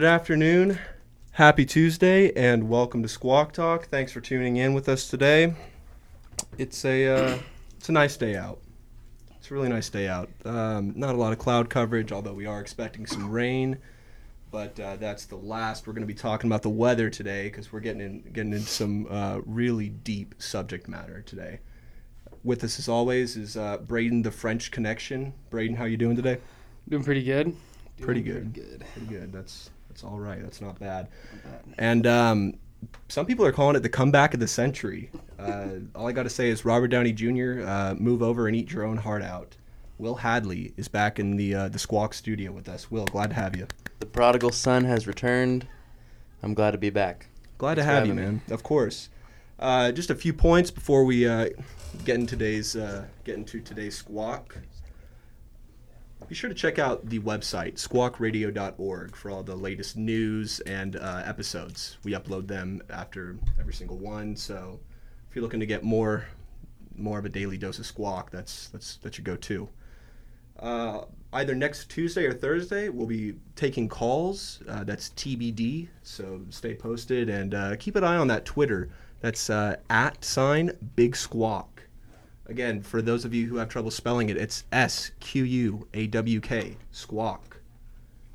[0.00, 0.78] Good afternoon,
[1.32, 3.88] happy Tuesday, and welcome to Squawk Talk.
[3.88, 5.52] Thanks for tuning in with us today.
[6.56, 7.38] It's a uh,
[7.76, 8.60] it's a nice day out.
[9.36, 10.30] It's a really nice day out.
[10.46, 13.76] Um, not a lot of cloud coverage, although we are expecting some rain.
[14.50, 15.86] But uh, that's the last.
[15.86, 18.68] We're going to be talking about the weather today because we're getting in, getting into
[18.68, 21.60] some uh, really deep subject matter today.
[22.42, 25.34] With us as always is uh, Braden, the French Connection.
[25.50, 26.38] Braden, how you doing today?
[26.88, 27.54] Doing pretty good.
[28.00, 28.54] Pretty good.
[28.54, 28.84] Pretty good.
[28.94, 29.30] Pretty good.
[29.30, 29.68] That's
[30.00, 30.42] that's all right.
[30.42, 31.08] That's not bad.
[31.44, 31.74] Not bad.
[31.78, 32.54] And um,
[33.08, 35.10] some people are calling it the comeback of the century.
[35.38, 37.62] Uh, all I got to say is Robert Downey Jr.
[37.66, 39.56] Uh, move over and eat your own heart out.
[39.98, 42.90] Will Hadley is back in the uh, the Squawk studio with us.
[42.90, 43.66] Will, glad to have you.
[43.98, 45.66] The prodigal son has returned.
[46.42, 47.28] I'm glad to be back.
[47.58, 48.40] Glad to Thanks for have you, having me.
[48.46, 48.54] man.
[48.54, 49.10] Of course.
[49.58, 51.50] Uh, just a few points before we uh,
[52.06, 54.56] get in today's uh, get into today's squawk.
[56.30, 61.24] Be sure to check out the website squawkradio.org for all the latest news and uh,
[61.26, 61.98] episodes.
[62.04, 64.36] We upload them after every single one.
[64.36, 64.78] So
[65.28, 66.26] if you're looking to get more
[66.96, 69.68] more of a daily dose of squawk, that's that's that's your go-to.
[70.60, 71.00] Uh,
[71.32, 74.62] either next Tuesday or Thursday, we'll be taking calls.
[74.68, 75.88] Uh, that's TBD.
[76.04, 78.90] So stay posted and uh, keep an eye on that Twitter.
[79.20, 81.79] That's uh, at sign Big Squawk.
[82.50, 86.08] Again, for those of you who have trouble spelling it, it's S Q U A
[86.08, 87.58] W K Squawk.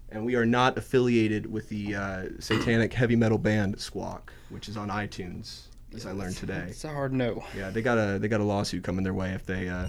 [0.09, 4.77] And we are not affiliated with the uh, satanic heavy metal band Squawk, which is
[4.77, 6.67] on iTunes, as I learned today.
[6.69, 7.43] It's a hard no.
[7.57, 9.87] Yeah, they got a they got a lawsuit coming their way if they uh,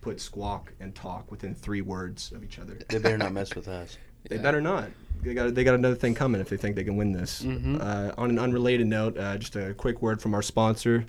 [0.00, 2.76] put squawk and talk within three words of each other.
[2.88, 3.96] They better not mess with us.
[4.30, 4.42] They Yeah.
[4.42, 4.88] better not.
[5.22, 7.42] They got they got another thing coming if they think they can win this.
[7.42, 7.78] Mhm.
[7.78, 11.04] Uh, on an unrelated note, uh, just a quick word from our sponsor.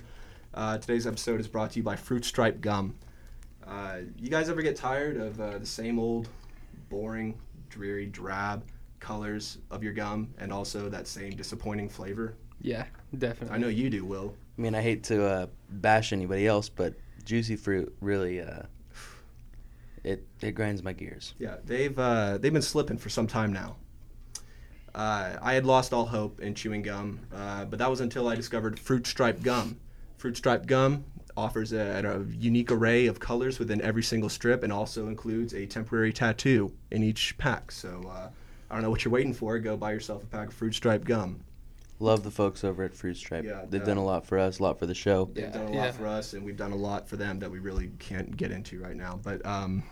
[0.56, 2.94] Uh, today's episode is brought to you by Fruit Stripe Gum.
[3.66, 6.30] Uh, you guys ever get tired of uh, the same old,
[6.88, 8.64] boring, dreary, drab
[8.98, 12.36] colors of your gum, and also that same disappointing flavor?
[12.62, 12.86] Yeah,
[13.18, 13.54] definitely.
[13.54, 14.34] I know you do, Will.
[14.56, 16.94] I mean, I hate to uh, bash anybody else, but
[17.26, 18.62] juicy fruit really uh,
[20.04, 21.34] it it grinds my gears.
[21.38, 23.76] Yeah, they've uh, they've been slipping for some time now.
[24.94, 28.34] Uh, I had lost all hope in chewing gum, uh, but that was until I
[28.34, 29.78] discovered Fruit Stripe gum.
[30.26, 31.04] Fruit Stripe gum
[31.36, 35.66] offers a, a unique array of colors within every single strip, and also includes a
[35.66, 37.70] temporary tattoo in each pack.
[37.70, 38.28] So uh,
[38.68, 39.56] I don't know what you're waiting for.
[39.60, 41.38] Go buy yourself a pack of Fruit Stripe gum.
[42.00, 43.44] Love the folks over at Fruit Stripe.
[43.44, 45.30] Yeah, They've uh, done a lot for us, a lot for the show.
[45.32, 45.90] They've Yeah, done a lot yeah.
[45.92, 48.80] for us, and we've done a lot for them that we really can't get into
[48.80, 49.20] right now.
[49.22, 49.84] But um,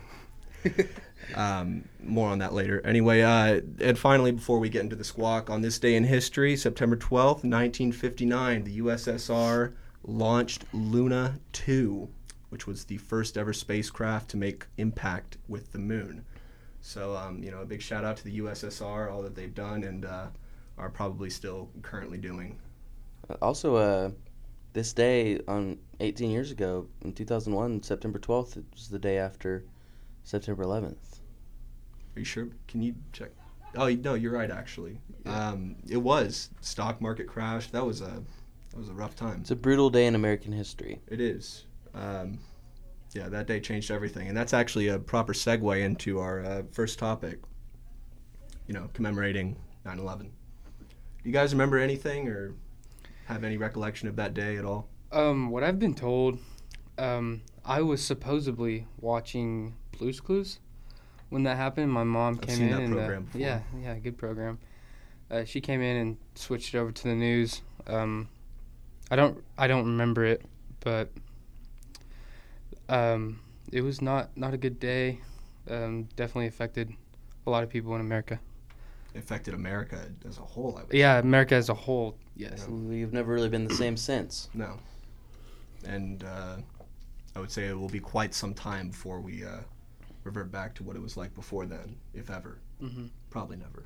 [1.35, 2.85] um, more on that later.
[2.85, 6.57] Anyway, uh, and finally, before we get into the squawk, on this day in history,
[6.57, 9.71] September 12th, 1959, the USSR
[10.05, 12.07] launched Luna 2,
[12.49, 16.23] which was the first ever spacecraft to make impact with the moon.
[16.81, 19.83] So, um, you know, a big shout out to the USSR, all that they've done
[19.83, 20.27] and uh,
[20.77, 22.59] are probably still currently doing.
[23.41, 24.11] Also, uh,
[24.73, 29.65] this day on 18 years ago, in 2001, September 12th, it was the day after
[30.23, 31.21] September 11th.
[32.15, 32.49] Are you sure?
[32.67, 33.31] Can you check?
[33.77, 34.49] Oh no, you're right.
[34.49, 37.67] Actually, um, it was stock market crash.
[37.71, 38.23] That was a
[38.75, 39.37] that was a rough time.
[39.39, 40.99] It's a brutal day in American history.
[41.07, 41.63] It is.
[41.93, 42.39] Um,
[43.13, 46.99] yeah, that day changed everything, and that's actually a proper segue into our uh, first
[46.99, 47.39] topic.
[48.67, 49.55] You know, commemorating
[49.85, 50.23] 9/11.
[50.23, 50.27] Do
[51.23, 52.53] you guys remember anything or
[53.27, 54.89] have any recollection of that day at all?
[55.13, 56.39] Um, what I've been told,
[56.97, 60.59] um, I was supposedly watching Blue's Clues
[61.29, 61.93] when that happened.
[61.93, 63.39] My mom I've came seen in that and uh, program before.
[63.39, 64.59] yeah, yeah, good program.
[65.31, 67.61] Uh, she came in and switched it over to the news.
[67.87, 68.27] Um,
[69.11, 70.41] I don't, I don't remember it,
[70.79, 71.09] but
[72.89, 73.39] um,
[73.71, 75.19] it was not not a good day.
[75.69, 76.91] Um, definitely affected
[77.47, 78.39] a lot of people in America.
[79.13, 80.77] It affected America as a whole.
[80.77, 82.17] I would Yeah, America as a whole.
[82.35, 82.67] Yes.
[82.67, 84.49] We've never really been the same since.
[84.53, 84.77] No.
[85.87, 86.57] And uh,
[87.35, 89.59] I would say it will be quite some time before we uh,
[90.23, 92.59] revert back to what it was like before then, if ever.
[92.81, 93.09] Mhm.
[93.29, 93.85] Probably never.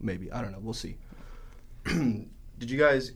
[0.00, 0.60] Maybe I don't know.
[0.60, 0.96] We'll see.
[1.84, 3.12] did you guys?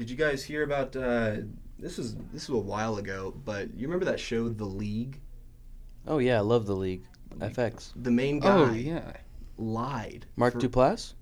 [0.00, 0.96] Did you guys hear about?
[0.96, 1.36] Uh,
[1.78, 5.20] this was this was a while ago, but you remember that show, The League?
[6.06, 7.04] Oh yeah, I love the league.
[7.38, 7.92] FX.
[7.96, 9.12] The main guy Oh yeah.
[9.58, 10.24] lied.
[10.36, 11.12] Mark for- Duplass.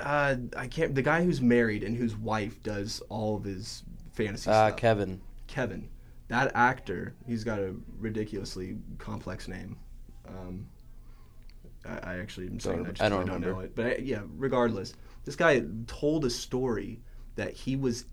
[0.00, 0.92] Uh, I can't.
[0.92, 3.84] The guy who's married and whose wife does all of his
[4.14, 4.76] fantasy Uh, stuff.
[4.76, 5.20] Kevin.
[5.46, 5.88] Kevin
[6.26, 9.76] that actor, he's got a ridiculously complex name.
[10.26, 10.66] Um,
[11.84, 13.76] I, I actually am saying Don't- that just I 'cause don't don't know it.
[13.76, 14.94] But I, yeah, regardless,
[15.24, 17.00] this guy told a story
[17.36, 18.04] that he was,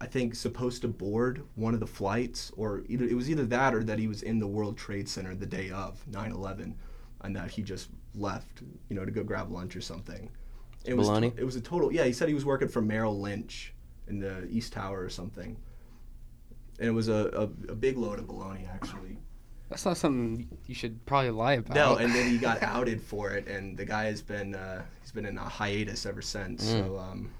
[0.00, 3.74] I think, supposed to board one of the flights, or either it was either that
[3.74, 6.74] or that he was in the World Trade Center the day of 9/11,
[7.22, 10.30] and that he just left, you know, to go grab lunch or something.
[10.84, 11.36] It was Baloney?
[11.36, 12.04] it was a total yeah.
[12.04, 13.74] He said he was working for Merrill Lynch
[14.06, 15.56] in the East Tower or something,
[16.78, 17.42] and it was a, a,
[17.72, 19.18] a big load of baloney actually.
[19.68, 21.74] That's not something you should probably lie about.
[21.74, 25.12] No, and then he got outed for it, and the guy has been uh, he's
[25.12, 26.64] been in a hiatus ever since.
[26.64, 26.70] Mm.
[26.70, 27.30] So, um,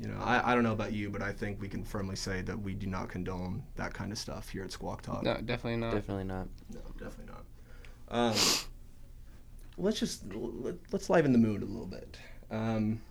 [0.00, 2.40] you know, I, I don't know about you, but I think we can firmly say
[2.42, 5.22] that we do not condone that kind of stuff here at Squawk Talk.
[5.22, 5.92] no, definitely not.
[5.92, 6.48] Definitely not.
[6.72, 7.44] No, definitely not.
[8.08, 8.34] Um,
[9.76, 12.16] let's just let, let's liven the mood a little bit.
[12.50, 13.02] Um,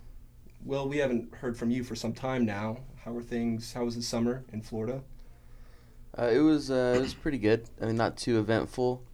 [0.64, 2.78] well, we haven't heard from you for some time now.
[3.04, 3.72] How were things?
[3.72, 5.02] How was the summer in Florida?
[6.18, 7.68] Uh, it was uh, it was pretty good.
[7.80, 9.04] I mean, not too eventful.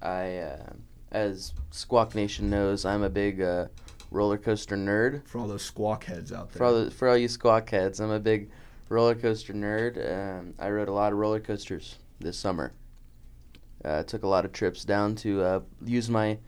[0.00, 0.72] I, uh,
[1.12, 3.66] as Squawk Nation knows, I'm a big uh,
[4.10, 5.26] roller coaster nerd.
[5.26, 6.58] For all those squawk heads out there.
[6.58, 8.50] For all the, for all you Squawk heads, I'm a big
[8.88, 9.96] roller coaster nerd.
[10.38, 12.72] Um, I rode a lot of roller coasters this summer.
[13.84, 16.38] Uh, took a lot of trips down to uh, use my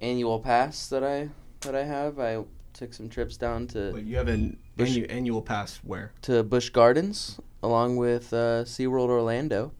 [0.00, 1.28] annual pass that I
[1.62, 2.18] that I have.
[2.18, 2.44] I
[2.74, 6.12] took some trips down to Wait, you have an Bush- annu- annual pass where?
[6.22, 9.72] to Busch Gardens along with uh, SeaWorld Orlando.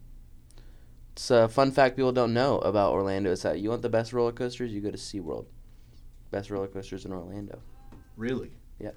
[1.12, 4.12] It's a fun fact people don't know about Orlando is that you want the best
[4.12, 5.46] roller coasters, you go to SeaWorld.
[6.30, 7.58] Best roller coasters in Orlando.
[8.16, 8.50] Really?
[8.78, 8.90] Yeah.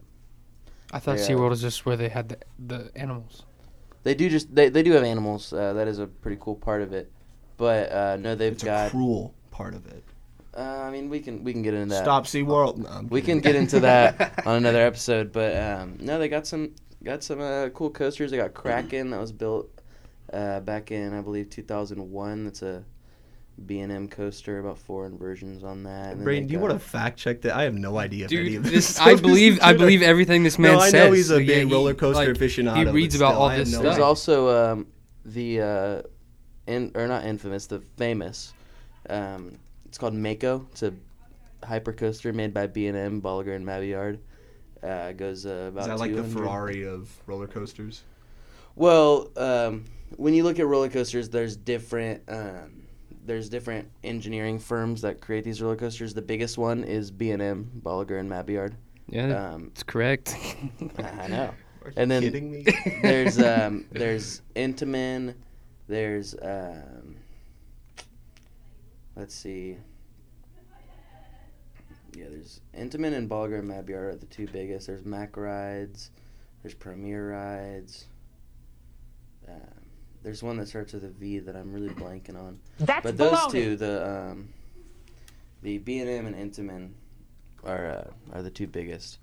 [0.92, 1.28] I thought Yeah.
[1.28, 2.38] SeaWorld was just where they had the,
[2.76, 3.44] the animals.
[4.04, 5.52] They do just they, they do have animals.
[5.54, 7.12] Uh, that is a pretty cool part of it.
[7.58, 8.92] But uh, no, they've It's a got.
[8.92, 10.04] cruel part of it.
[10.58, 12.04] Uh, I mean, we can we can get into that.
[12.04, 12.78] Stop SeaWorld.
[12.78, 13.42] No, I'm We can kidding.
[13.42, 15.32] get into that on another episode.
[15.32, 16.74] But um, no, they got some
[17.04, 18.32] got some uh, cool coasters.
[18.32, 19.70] They got Kraken that was built
[20.34, 22.46] uh, back in I believe 2001.
[22.46, 22.84] That's a
[23.66, 24.60] B&M coaster.
[24.60, 26.14] About four inversions on that.
[26.14, 27.56] And then do you want to fact check that?
[27.56, 29.00] I have no idea if any of this, this.
[29.00, 30.94] I believe I believe everything this man no, I says.
[30.94, 32.78] know he's a so yeah, big he- roller coaster like, aficionado.
[32.78, 33.84] He reads about still, all I this no stuff.
[33.84, 34.88] There's also um,
[35.26, 36.02] the uh,
[36.68, 38.54] in or not infamous, the famous.
[39.10, 40.68] Um, it's called Mako.
[40.72, 40.94] It's a
[41.64, 44.20] hyper coaster made by B and M, Bolliger and Mabillard.
[44.82, 45.82] Uh, goes uh, about.
[45.82, 48.04] Is that like the Ferrari of roller coasters?
[48.76, 49.86] Well, um,
[50.16, 52.24] when you look at roller coasters, there's different.
[52.28, 52.84] Um,
[53.30, 56.16] there's different engineering firms that create these roller coasters.
[56.16, 58.74] The biggest one is B and M, Bolliger and Mabillard.
[59.08, 60.36] yeah, Um, it's correct.
[60.98, 61.54] I know.
[61.86, 62.66] Are you And then kidding me?
[63.04, 65.36] there's um, there's Intamin,
[65.88, 67.18] there's um,
[69.16, 69.78] let's see.
[72.18, 74.88] Yeah, there's Intamin and Bolliger and Mabillard are the two biggest.
[74.88, 76.10] There's Mack Rides,
[76.64, 78.06] there's Premier Rides.
[79.48, 79.79] Um,
[80.24, 82.60] there's one that starts with a V that I'm really blanking on.
[82.80, 83.52] That's but those baloney.
[83.52, 84.50] two, the um,
[85.62, 86.92] the B and M and Intamin,
[87.64, 89.20] are uh, are the two biggest.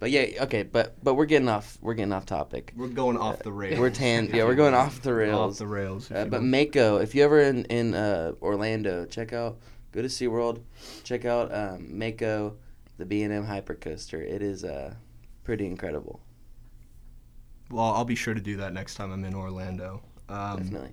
[0.00, 2.72] But yeah, okay, but but we're getting off we're getting off topic.
[2.76, 3.80] We're going off the rails.
[3.80, 4.30] We're tan.
[4.32, 5.54] Yeah, we're going off the rails.
[5.54, 6.10] Off the rails.
[6.10, 6.46] Uh, but will.
[6.46, 9.58] Mako, if you ever in in uh, Orlando, check out
[9.90, 10.62] go to SeaWorld,
[11.02, 12.56] check out um, Mako,
[12.98, 14.20] the B and M Hypercoaster.
[14.20, 14.94] It is uh,
[15.42, 16.20] pretty incredible.
[17.70, 20.02] well, I'll be sure to do that next time I'm in Orlando.
[20.28, 20.92] Um, Definitely.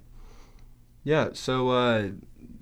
[1.03, 2.09] Yeah, so uh,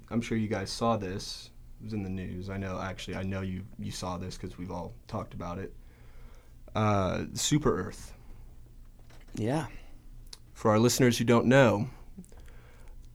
[0.10, 1.50] I'm sure you guys saw this.
[1.80, 2.50] It was in the news.
[2.50, 5.74] I know, actually, I know you you saw this because we've all talked about it.
[6.76, 8.14] Uh, Super Earth.
[9.36, 9.68] Yeah.
[10.54, 11.90] For our listeners who don't know,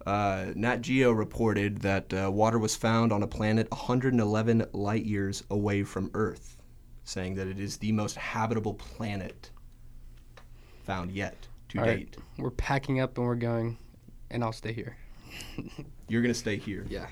[0.07, 5.43] uh, Nat Geo reported that uh, water was found on a planet 111 light years
[5.51, 6.57] away from Earth,
[7.05, 9.51] saying that it is the most habitable planet
[10.85, 12.11] found yet to All right.
[12.11, 12.17] date.
[12.39, 13.77] we're packing up and we're going,
[14.31, 14.97] and I'll stay here.
[16.09, 16.87] You're gonna stay here.
[16.89, 17.07] Yeah,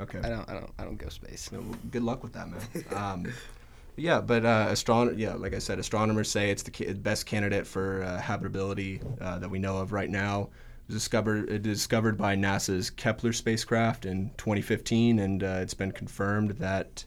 [0.00, 0.18] Okay.
[0.18, 1.48] I don't, I don't, I don't go space.
[1.50, 2.60] So, good luck with that, man.
[2.94, 3.32] Um,
[3.96, 7.66] yeah, but uh, astron- yeah, like I said, astronomers say it's the ca- best candidate
[7.66, 10.50] for uh, habitability uh, that we know of right now.
[10.86, 17.04] Was discovered discovered by NASA's Kepler spacecraft in 2015, and uh, it's been confirmed that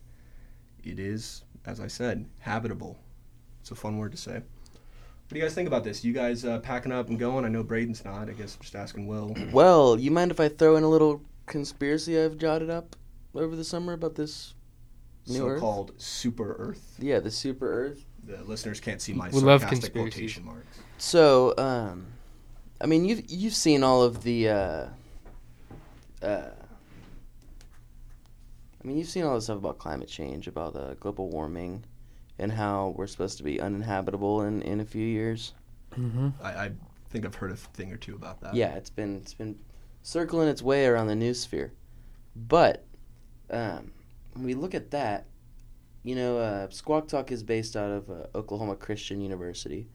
[0.84, 2.98] it is, as I said, habitable.
[3.62, 4.42] It's a fun word to say.
[5.28, 6.06] What do you guys think about this?
[6.06, 7.44] You guys uh, packing up and going?
[7.44, 8.30] I know Braden's not.
[8.30, 9.36] I guess I'm just asking Will.
[9.52, 12.96] Well, you mind if I throw in a little conspiracy I've jotted up
[13.36, 14.54] over the summer about this?
[15.28, 15.60] New Earth?
[15.60, 16.96] So-called super Earth.
[17.00, 18.06] Yeah, the super Earth.
[18.24, 20.14] The listeners can't see my We love sarcastic conspiracies.
[20.14, 20.80] quotation marks.
[20.98, 22.06] So, um,
[22.80, 24.48] I mean, you've you've seen all of the.
[24.50, 24.86] Uh,
[26.22, 26.50] uh,
[28.82, 31.84] I mean, you've seen all the stuff about climate change, about uh, global warming,
[32.40, 35.54] and how we're supposed to be uninhabitable in, in a few years.
[35.98, 36.30] Mm-hmm.
[36.42, 38.54] I, I I think I've heard a thing or two about that.
[38.54, 39.58] Yeah, it's been it's been
[40.04, 41.72] circling its way around the news sphere.
[42.36, 42.86] But
[43.50, 43.92] um,
[44.34, 45.26] when we look at that,
[46.04, 49.88] you know, uh, Squawk Talk is based out of uh, Oklahoma Christian University.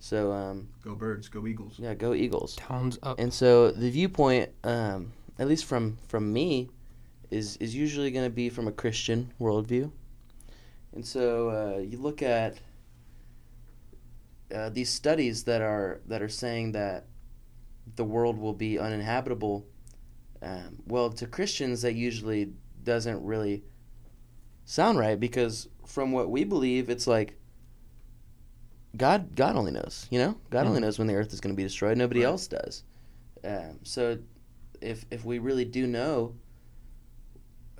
[0.00, 1.74] So um, Go birds, go eagles.
[1.78, 2.56] yeah, go Eagles.
[2.56, 3.18] Towns up.
[3.18, 6.68] And so the viewpoint, um, at least from from me,
[7.30, 9.90] is is usually going to be from a Christian worldview.
[10.92, 12.58] And so uh, you look at
[14.54, 17.06] uh, these studies that are that are saying that
[17.96, 19.66] the world will be uninhabitable.
[20.42, 23.62] Um, well, to Christians, that usually doesn't really
[24.64, 27.36] sound right because from what we believe, it's like
[28.96, 30.36] God God only knows, you know.
[30.50, 31.96] God only knows when the earth is going to be destroyed.
[31.96, 32.26] Nobody Right.
[32.26, 32.82] else does.
[33.44, 34.18] Um, so,
[34.80, 36.34] if if we really do know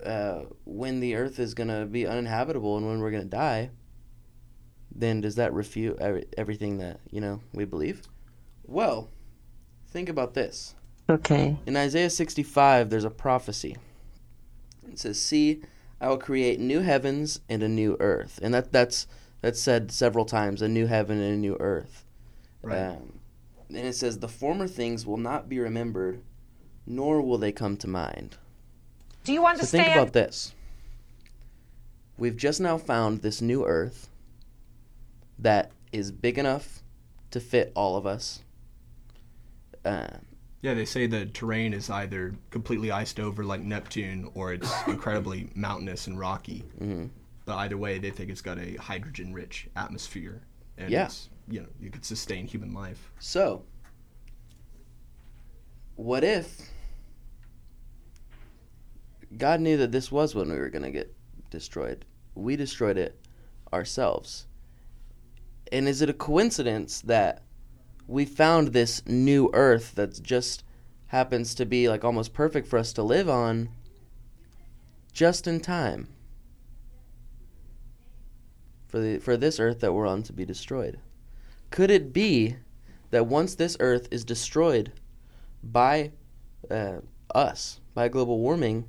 [0.04, 3.70] uh, when the earth is going to be uninhabitable and when we're going to die,
[4.94, 8.02] then does that refute every, everything that you know we believe?
[8.64, 9.08] Well,
[9.88, 10.74] think about this.
[11.08, 11.56] Okay.
[11.66, 13.76] In Isaiah 65, there's a prophecy.
[14.88, 15.62] It says, "See,
[16.00, 19.06] I will create new heavens and a new earth," and that that's
[19.40, 22.04] that's said several times: a new heaven and a new earth.
[22.62, 22.90] Right.
[22.90, 23.20] Um,
[23.68, 26.22] and it says, "The former things will not be remembered,
[26.86, 28.36] nor will they come to mind."
[29.24, 29.84] Do you So understand?
[29.84, 30.54] think about this.
[32.18, 34.08] We've just now found this new earth
[35.38, 36.82] that is big enough
[37.30, 38.40] to fit all of us.
[39.84, 40.20] Um,
[40.62, 45.48] Yeah, they say the terrain is either completely iced over like Neptune or it's incredibly
[45.54, 46.64] mountainous and rocky.
[46.78, 47.10] mhm.
[47.46, 50.42] But either way, they think it's got a hydrogen-rich atmosphere,
[50.76, 51.06] and Yeah.
[51.06, 53.10] it's, you know you could sustain human life.
[53.18, 53.64] So,
[55.96, 56.70] what if
[59.36, 61.14] God knew that this was when we were going to get
[61.50, 62.04] destroyed?
[62.34, 63.18] We destroyed it
[63.72, 64.46] ourselves.
[65.70, 67.42] And is it a coincidence that
[68.06, 70.64] we found this new earth that just
[71.08, 73.68] happens to be like almost perfect for us to live on
[75.12, 76.08] just in time
[78.88, 80.98] for the for this earth that we're on to be destroyed?
[81.70, 82.56] Could it be
[83.10, 84.92] that once this earth is destroyed
[85.62, 86.10] by
[86.70, 86.98] uh,
[87.34, 88.86] us, by global warming,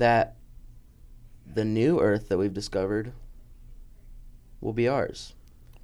[0.00, 0.36] that
[1.46, 3.12] the new earth that we've discovered
[4.60, 5.34] will be ours?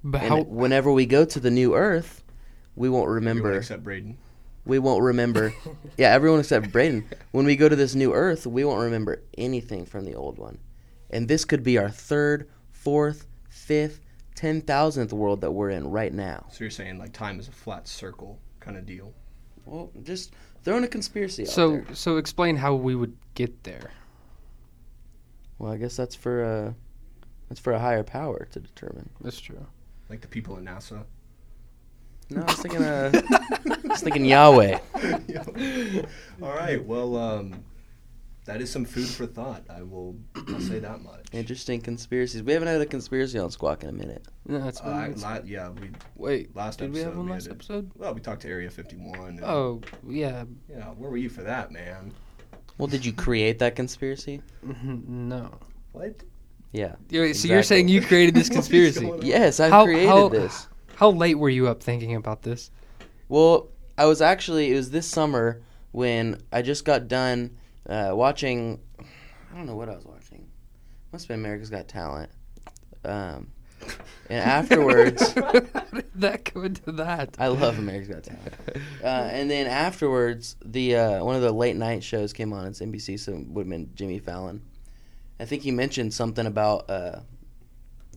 [0.03, 0.41] But And how?
[0.43, 2.23] whenever we go to the new earth,
[2.75, 3.53] we won't Everyone remember.
[3.57, 4.17] except Braden.
[4.65, 5.53] We won't remember.
[5.97, 7.09] yeah, everyone except Braden.
[7.31, 10.59] When we go to this new earth, we won't remember anything from the old one.
[11.09, 14.01] And this could be our third, fourth, fifth,
[14.35, 16.45] ten thousandth world that we're in right now.
[16.51, 19.13] So you're saying like time is a flat circle kind of deal.
[19.65, 20.33] Well, just
[20.63, 21.95] throwing a conspiracy out So there.
[21.95, 23.89] so explain how we would get there.
[25.59, 26.73] Well, I guess that's for uh,
[27.49, 29.09] that's for a higher power to determine.
[29.21, 29.65] That's true.
[30.09, 31.03] Like the people at NASA.
[32.29, 33.11] No, I was thinking, uh,
[33.85, 34.79] I was thinking Yahweh.
[36.41, 36.83] All right.
[36.85, 37.63] Well, um,
[38.45, 39.63] that is some food for thought.
[39.69, 40.15] I will.
[40.35, 41.25] I'll say that much.
[41.31, 42.43] Interesting conspiracies.
[42.43, 44.25] We haven't had a conspiracy on Squawk in a minute.
[44.45, 46.55] No, that's Uh, I- la- yeah, we wait.
[46.55, 47.55] last Did we have episode, one we last had it.
[47.55, 47.91] episode?
[47.95, 49.39] well, we talked to Area 51.
[49.43, 50.43] Oh yeah.
[50.69, 50.85] yeah.
[50.91, 52.13] Where were you for that, man?
[52.77, 54.41] Well, did you create that conspiracy?
[54.63, 55.51] no.
[55.93, 56.23] What?
[56.71, 56.95] Yeah.
[57.09, 59.01] You're- So you're saying you created this What is conspiracy?
[59.05, 59.25] going on?
[59.25, 60.67] Yes, I How- created how- this.
[60.95, 62.71] How late were you up thinking about this?
[63.29, 67.57] Well, I was actually it was this summer when I just got done
[67.87, 68.79] uh, watching.
[68.99, 70.47] I don't know what I was watching.
[71.11, 72.31] Must have been America's Got Talent.
[73.05, 73.51] Um,
[74.29, 75.51] and afterwards, How
[75.93, 77.35] did that go into that?
[77.39, 78.53] I love America's Got Talent.
[79.03, 82.67] Uh, and then afterwards, the uh, one of the late night shows came on.
[82.67, 84.61] It's NBC, so it would have been Jimmy Fallon.
[85.39, 87.19] I think he mentioned something about uh,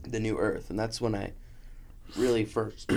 [0.03, 1.31] the New Earth, and that's when I
[2.17, 2.91] really first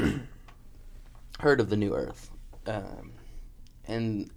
[1.41, 2.31] heard of the New Earth.
[2.67, 3.13] Um,
[3.87, 4.31] and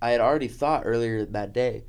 [0.00, 1.84] I had already thought earlier that day,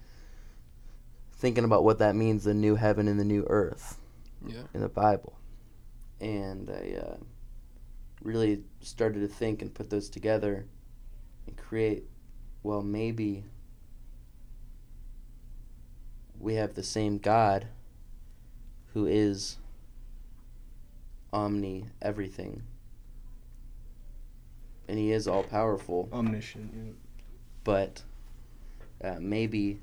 [1.36, 3.98] thinking about what that means the new heaven and the new earth
[4.46, 4.64] Yeah.
[4.74, 5.38] in the Bible.
[6.20, 7.18] And I uh,
[8.22, 10.66] really started to think and put those together
[11.48, 12.04] and create,
[12.64, 13.44] well, maybe
[16.40, 17.68] we have the same God
[18.94, 19.58] who is
[21.32, 22.64] omni everything.
[24.88, 26.72] And he is all powerful, Omniscient.
[26.76, 26.92] Yeah.
[27.64, 28.04] but
[29.04, 29.80] uh, maybe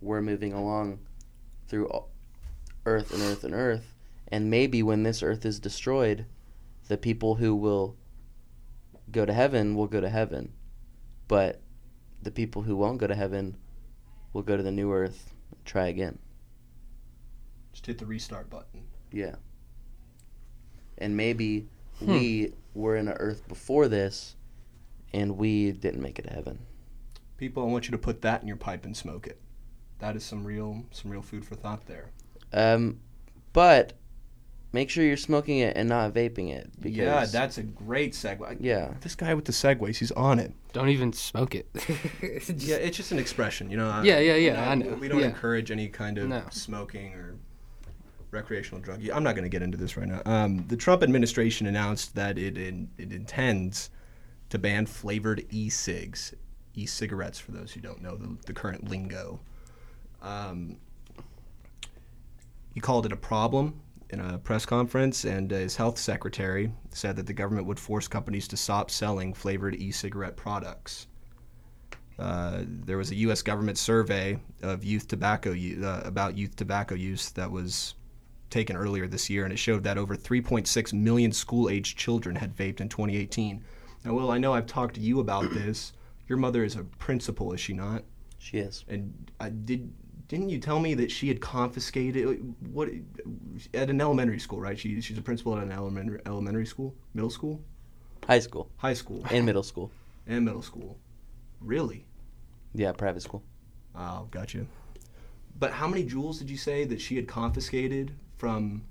[0.00, 0.98] we're moving along
[1.68, 2.10] through all-
[2.88, 3.94] earth and earth and earth,
[4.28, 6.26] and maybe when this earth is destroyed,
[6.88, 7.96] the people who will
[9.10, 10.52] go to heaven will go to heaven,
[11.28, 11.60] but
[12.22, 13.56] the people who won't go to heaven
[14.32, 16.18] will go to the new earth and try again.
[17.72, 18.82] Just hit the restart button.
[19.12, 19.36] Yeah.
[20.98, 21.68] And maybe
[21.98, 22.12] Hmm.
[22.12, 24.36] we were in a earth before this,
[25.12, 26.60] and we didn't make it to heaven.
[27.36, 29.40] People, I want you to put that in your pipe and smoke it.
[29.98, 32.10] That is some real some real food for thought there.
[32.52, 33.00] Um,
[33.52, 33.94] but
[34.72, 36.70] make sure you're smoking it and not vaping it.
[36.80, 38.58] Because, yeah, that's a great segue.
[38.60, 38.92] yeah.
[39.00, 40.52] This guy with the segues, he's on it.
[40.72, 41.66] Don't even smoke it.
[42.58, 43.88] Yeah, it's just an expression, you know.
[43.88, 44.94] I- Yeah, yeah, you yeah, I know.
[44.94, 45.26] We don't Yeah.
[45.26, 46.42] encourage any kind of No.
[46.50, 47.36] smoking or
[48.30, 49.06] recreational drug.
[49.08, 50.20] I'm not going to get into this right now.
[50.26, 53.88] Um, the Trump administration announced that it in, it intends
[54.50, 56.34] to ban flavored e-cigs,
[56.74, 59.40] e-cigarettes for those who don't know the, the current lingo.
[60.20, 60.76] Um,
[62.78, 63.80] he called it a problem
[64.10, 68.06] in a press conference, and uh, his health secretary said that the government would force
[68.06, 71.08] companies to stop selling flavored e-cigarette products.
[72.20, 73.42] Uh, there was a U.S.
[73.42, 77.96] government survey of youth tobacco u- uh, about youth tobacco use that was
[78.48, 82.80] taken earlier this year, and it showed that over 3.6 million school-aged children had vaped
[82.80, 83.64] in 2018.
[84.04, 85.94] Now, Will, I know I've talked to you about this.
[86.28, 88.04] Your mother is a principal, is she not?
[88.38, 88.84] She is.
[88.86, 89.92] And I did.
[90.28, 92.90] Didn't you tell me that she had confiscated what
[93.72, 94.78] at an elementary school, right?
[94.78, 97.60] She, she's a principal at an elementary elementary school, middle school,
[98.26, 99.90] High school high school, and middle school.
[100.26, 100.98] and middle school.
[101.60, 102.04] Really?
[102.74, 103.42] Yeah, private school.
[103.96, 104.66] Oh, gotcha.
[105.58, 108.82] But how many Juuls did you say that she had confiscated from,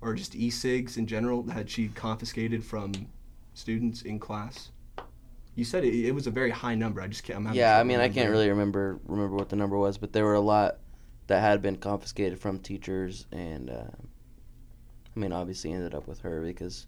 [0.00, 1.42] or just e-cigs in general?
[1.50, 2.92] Had she confiscated from
[3.54, 4.70] students in class?
[5.56, 7.00] You said it, it was a very high number.
[7.00, 7.46] I just can't.
[7.48, 10.24] I'm Yeah, I mean, I can't really remember remember what the number was, but there
[10.24, 10.78] were a lot
[11.26, 13.90] that had been confiscated from teachers, and uh,
[15.16, 16.86] I mean, obviously ended up with her because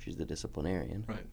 [0.00, 1.04] she's the disciplinarian.
[1.08, 1.26] Right.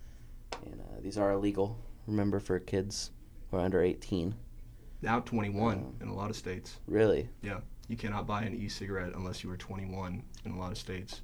[0.66, 1.78] And uh, these are illegal.
[2.08, 3.12] Remember, for kids
[3.50, 4.36] who are under 18.
[5.02, 6.78] Now 21 in a lot of states.
[6.86, 7.28] Really?
[7.42, 11.22] Yeah, you cannot buy an e-cigarette unless you are 21 in a lot of states.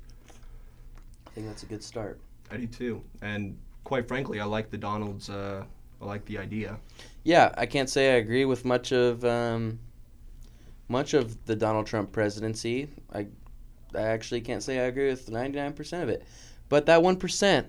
[1.27, 2.19] I think that's a good start.
[2.49, 3.03] I do too.
[3.21, 5.29] And quite frankly, I like the Donald's.
[5.29, 5.63] Uh,
[6.01, 6.77] I like the idea.
[7.23, 9.79] Yeah, I can't say I agree with much of um,
[10.89, 12.89] much of the Donald Trump presidency.
[13.13, 13.27] I
[13.95, 16.25] I actually can't say I agree with 99% of it.
[16.67, 17.65] But that 1%,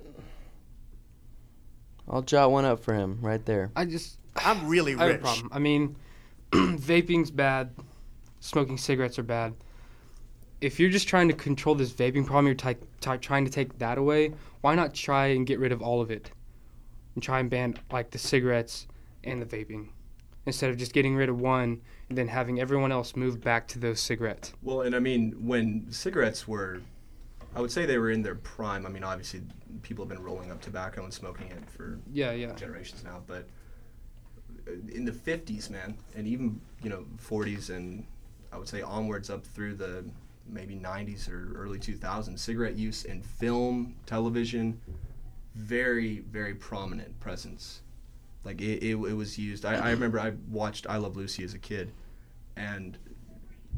[2.09, 3.71] I'll jot one up for him right there.
[3.77, 5.23] I just I'm really I have a rich.
[5.23, 5.51] problem.
[5.53, 5.95] I mean,
[6.53, 7.71] vaping's bad.
[8.41, 9.55] Smoking cigarettes are bad.
[10.61, 13.79] If you're just trying to control this vaping problem, you're ty- ty- trying to take
[13.79, 14.33] that away.
[14.61, 16.31] Why not try and get rid of all of it,
[17.15, 18.89] and try and ban like the cigarettes
[19.23, 19.89] and the vaping,
[20.47, 23.79] instead of just getting rid of one and then having everyone else move back to
[23.79, 24.53] those cigarettes.
[24.63, 26.81] Well, and I mean, when cigarettes were,
[27.55, 28.85] I would say they were in their prime.
[28.87, 29.43] I mean, obviously,
[29.83, 32.53] people have been rolling up tobacco and smoking it for Yeah, yeah.
[32.55, 33.23] generations now.
[33.27, 33.47] But
[34.67, 38.05] uh, in the 50s, man, and even you know 40s and
[38.53, 40.05] I would say onwards up through the
[40.49, 44.81] maybe 90s or early 2000s, cigarette use in film, television,
[45.55, 47.83] very very prominent presence.
[48.45, 49.65] Like it, it, it was used.
[49.65, 51.93] I, I remember I watched I Love Lucy as a kid,
[52.57, 52.97] and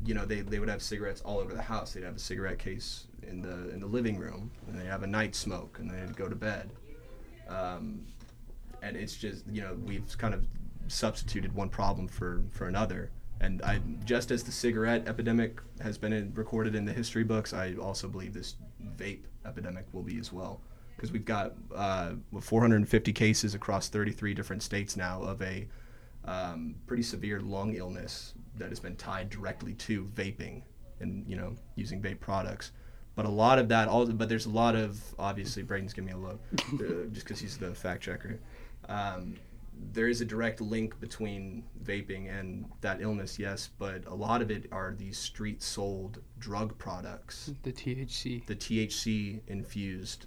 [0.05, 1.93] you know they, they would have cigarettes all over the house.
[1.93, 5.07] They'd have a cigarette case in the in the living room, and they'd have a
[5.07, 6.71] night smoke, and they'd go to bed.
[7.49, 8.07] Um,
[8.83, 10.47] and it's just you know we've kind of
[10.89, 13.11] substituted one problem for for another.
[13.41, 17.53] And I just as the cigarette epidemic has been in, recorded in the history books,
[17.53, 18.57] I also believe this
[18.97, 20.61] vape epidemic will be as well.
[20.95, 25.67] Because we've got uh, 450 cases across 33 different states now of a
[26.27, 30.63] um, pretty severe lung illness that has been tied directly to vaping
[31.01, 32.73] and you know using vape products.
[33.17, 36.13] But a lot of that, all but there's a lot of obviously Braden's giving me
[36.13, 36.41] a look
[36.75, 38.39] uh, just because he's the fact checker.
[38.89, 39.37] Um,
[39.93, 44.51] there is a direct link between vaping and that illness, yes, but a lot of
[44.51, 48.45] it are these street sold drug products, The THC.
[48.47, 50.27] the THC infused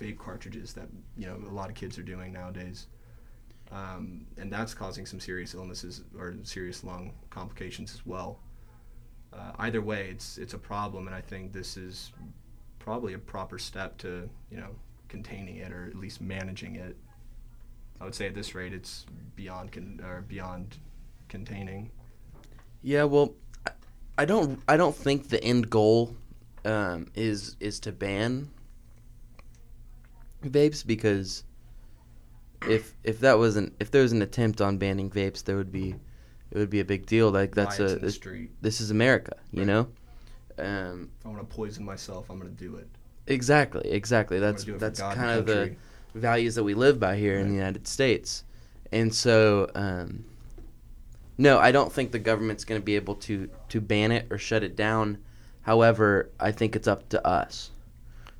[0.00, 2.88] vape cartridges that you know a lot of kids are doing nowadays.
[3.72, 8.38] Um, and that's causing some serious illnesses or serious lung complications as well.
[9.32, 12.12] Uh, either way, it's it's a problem, and I think this is
[12.78, 14.70] probably a proper step to you know
[15.08, 16.96] containing it or at least managing it.
[18.04, 20.76] I would say at this rate, it's beyond con- or beyond
[21.30, 21.90] containing.
[22.82, 23.32] Yeah, well,
[24.18, 26.14] I- don't I don't think the end goal
[26.66, 28.50] um, is is to ban
[30.44, 31.44] vapes because
[32.68, 35.72] if if that was an if there was an attempt on banning vapes, there would
[35.72, 35.94] be
[36.50, 37.30] it would be a big deal.
[37.30, 38.50] Like that's a this, street.
[38.60, 39.66] this is America, you Right.
[39.66, 39.88] know.
[40.58, 42.86] Um, If I want to poison myself, I'm going to do it.
[43.28, 44.38] exactly, exactly.
[44.40, 45.74] That's do it for that's kind of the.
[46.14, 48.44] Values that we live by here in the United States.
[48.92, 50.24] And so, um,
[51.38, 54.38] no, I don't think the government's going to be able to, to ban it or
[54.38, 55.18] shut it down.
[55.62, 57.70] However, I think it's up to us.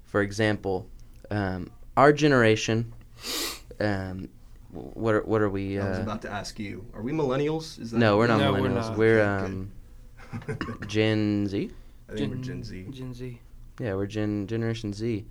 [0.04, 0.87] For example,
[1.30, 2.92] um, our generation.
[3.80, 4.28] Um,
[4.70, 5.78] what are, what are we?
[5.78, 6.84] I was Uh, about to ask you.
[6.94, 7.80] Are we millennials?
[7.80, 8.88] Is that no, we're not No, we're millennials.
[8.90, 8.98] not.
[8.98, 9.70] We're, um.
[10.87, 11.70] Gen Z.
[12.08, 12.87] I think we're Gen Z.
[12.90, 13.40] Gen Z.
[13.80, 15.24] Yeah, we're Gen Generation Z.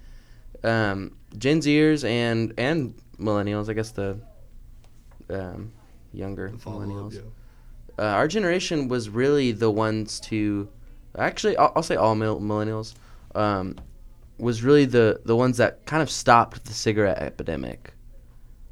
[0.64, 3.70] Um, Gen Zers and and millennials.
[3.70, 4.20] I guess the
[5.30, 5.72] um,
[6.12, 7.16] younger millennials.
[7.16, 7.22] yeah.
[7.98, 10.68] uh, our generation was really the ones to
[11.18, 12.94] actually I'll, I'll say all mil- millennials
[13.36, 13.76] um,
[14.38, 17.94] was really the the ones that kind of stopped the cigarette epidemic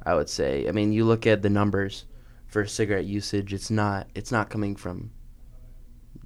[0.05, 2.05] i would say i mean you look at the numbers
[2.47, 5.11] for cigarette usage it's not it's not coming from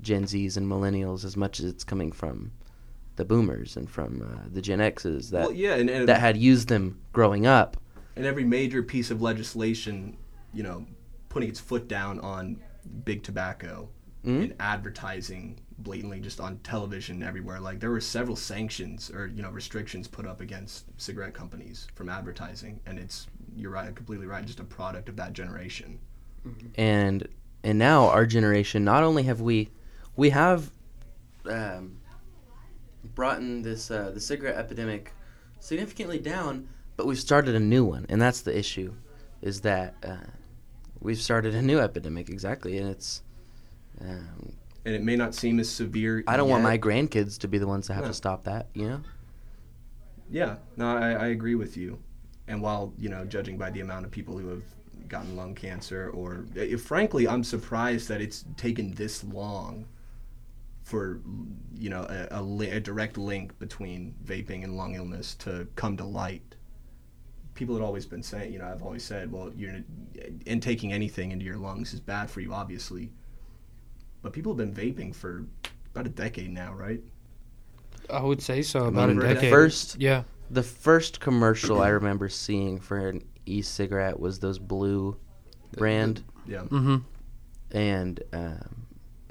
[0.02, 2.52] gen z's and millennials as much as it's coming from
[3.16, 6.38] the boomers and from uh, the gen x's that well, yeah, and, and, that had
[6.38, 7.78] used them growing up
[8.16, 10.16] and every major piece of legislation,
[10.54, 10.86] you know,
[11.30, 12.58] putting its foot down on
[13.04, 13.90] big tobacco
[14.26, 14.44] Mhm.
[14.44, 17.60] and advertising blatantly just on television everywhere.
[17.60, 22.10] Like there were several sanctions or you know restrictions put up against cigarette companies from
[22.10, 26.00] advertising, and it's you're right, completely right, just a product of that generation.
[26.76, 27.28] and
[27.64, 29.70] and now our generation not only have we
[30.16, 30.72] we have
[31.50, 31.98] um,
[33.14, 35.14] brought in this uh, the cigarette epidemic
[35.60, 38.94] significantly down but we've started a new one and that's the issue
[39.42, 40.16] is that uh,
[41.02, 43.22] we've started a new epidemic exactly and it's
[44.02, 44.54] um,
[44.86, 46.24] And it may not seem as severe.
[46.28, 48.10] i don't want my grandkids to be the ones that have No.
[48.10, 49.02] to stop that you know
[50.30, 52.00] Yeah, no, I, I agree with you.
[52.48, 54.64] And while you know, judging by the amount of people who have
[55.08, 59.86] gotten lung cancer, or eh, frankly, I'm surprised that it's taken this long
[60.86, 61.20] for
[61.78, 65.98] you know a, a, li- a direct link between vaping and lung illness to come
[65.98, 66.56] to light.
[67.56, 69.74] People had always been saying, you know, I've always said, well, you're
[70.48, 73.12] and taking anything into your lungs is bad for you, obviously.
[74.22, 75.46] But people have been vaping for
[75.94, 77.02] about a decade now, right?
[78.10, 78.86] I would say so.
[78.86, 80.24] About a Remember the first Yeah.
[80.52, 85.16] the first commercial i remember seeing for an e-cigarette was those blue
[85.76, 86.62] brand Yeah.
[86.64, 86.98] Mm-hmm.
[87.72, 88.85] and um,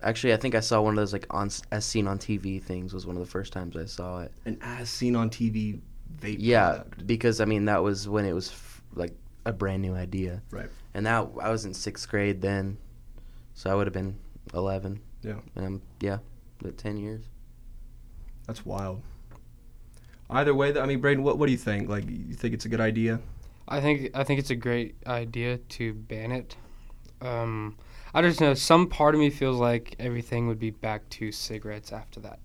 [0.04, 2.92] actually i think i saw one of those like on as seen on tv things
[2.94, 5.80] was one of the first times i saw it An as seen on TV
[6.20, 7.06] vape yeah product.
[7.06, 9.14] because i mean that was when it was f- like
[9.46, 10.68] a brand new idea Right.
[10.94, 12.76] and that i was in sixth grade then
[13.54, 14.16] so i would have been
[14.52, 15.34] 11 Yeah.
[15.56, 16.18] and i'm yeah
[16.62, 17.22] but 10 years
[18.46, 19.02] That's wild.
[20.30, 21.88] Either way, th- I mean, Braden, what, what do you think?
[21.88, 23.20] Like, you think it's a good idea?
[23.68, 26.56] I think I think it's a great idea to ban it.
[27.20, 27.76] Um,
[28.14, 31.92] I just know some part of me feels like everything would be back to cigarettes
[31.92, 32.38] after that,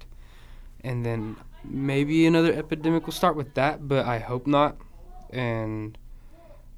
[0.84, 3.88] and then maybe another epidemic will start with that.
[3.88, 4.78] But I hope not.
[5.32, 5.96] And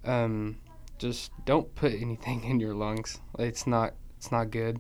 [0.04, 0.58] um,
[0.98, 3.20] just don't put anything in your lungs.
[3.40, 4.80] It's not it's not good.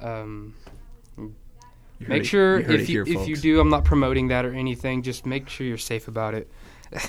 [0.00, 0.54] Um,
[1.18, 1.34] You
[2.00, 4.44] heard make it- sure you if you here, if you do, I'm not promoting that
[4.46, 5.02] or anything.
[5.02, 6.50] Just make sure you're safe about it.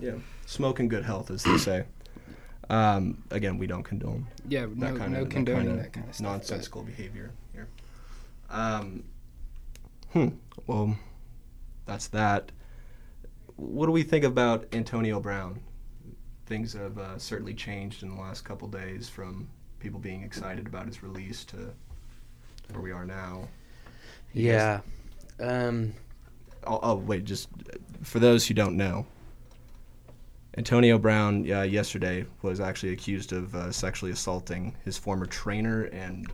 [0.00, 0.14] Yeah.
[0.46, 1.84] Smoke in good health, as they say.
[2.70, 6.14] Um, again, we don't condone yeah, that no, kind no of condoning that kind of
[6.14, 6.26] stuff.
[6.26, 7.68] but- nonsensical behavior here.
[8.50, 9.04] Um,
[10.12, 10.28] hmm.
[10.66, 10.96] Well,
[11.86, 12.52] that's that.
[13.56, 15.60] What do we think about Antonio Brown?
[16.46, 19.48] Things have uh, certainly changed in the last couple days from
[19.80, 21.72] people being excited about his release to
[22.70, 23.48] where we are now.
[24.32, 24.80] You guys-
[25.40, 25.94] yeah um
[26.64, 29.04] Oh, oh, wait, just uh, for those who don't know,
[30.56, 36.30] Antonio Brown uh, yesterday was actually accused of uh, sexually assaulting his former trainer, and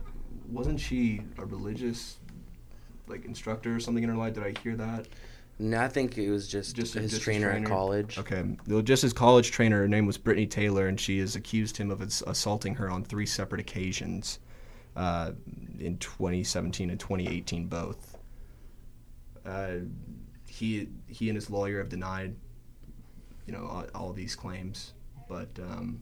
[0.49, 2.17] wasn't she a religious
[3.07, 4.33] like instructor or something in her life?
[4.33, 5.07] Did I hear that?
[5.61, 7.65] no i think it was just, Just his just trainer, trainer?
[7.65, 11.19] at college Okay, well, just his college trainer, her name was Britney Taylor, and she
[11.19, 14.39] has accused him of assaulting her on three separate occasions
[14.95, 15.31] uh,
[15.79, 18.17] in 2017 and 2018, both.
[19.45, 19.75] Uh,
[20.47, 22.35] he he and his lawyer have denied,
[23.49, 24.93] you know, all, all these claims,
[25.27, 25.99] but um,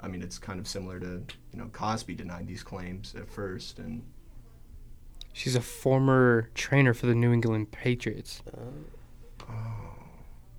[0.00, 1.22] I mean, it's kind of similar to
[1.52, 4.02] you know Cosby denied these claims at first, and
[5.34, 8.40] She's a former trainer for the New England Patriots.
[9.48, 9.52] Oh,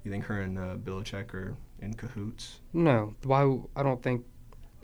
[0.03, 2.59] you think her and uh, Belichick are in cahoots?
[2.73, 3.59] No, why?
[3.75, 4.23] I don't think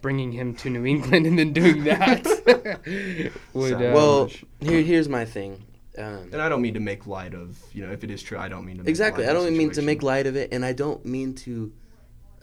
[0.01, 2.25] bringing him to New England and then doing that
[3.53, 3.69] would.
[3.69, 4.29] So- Uh, well
[4.61, 5.63] here, here's my thing
[5.97, 8.37] um, And I don't mean to make light of, you know, if it is true,
[8.37, 8.83] I don't mean to.
[8.83, 9.23] Make Exactly.
[9.25, 11.71] light I of don't mean to make light of it, and I don't mean to.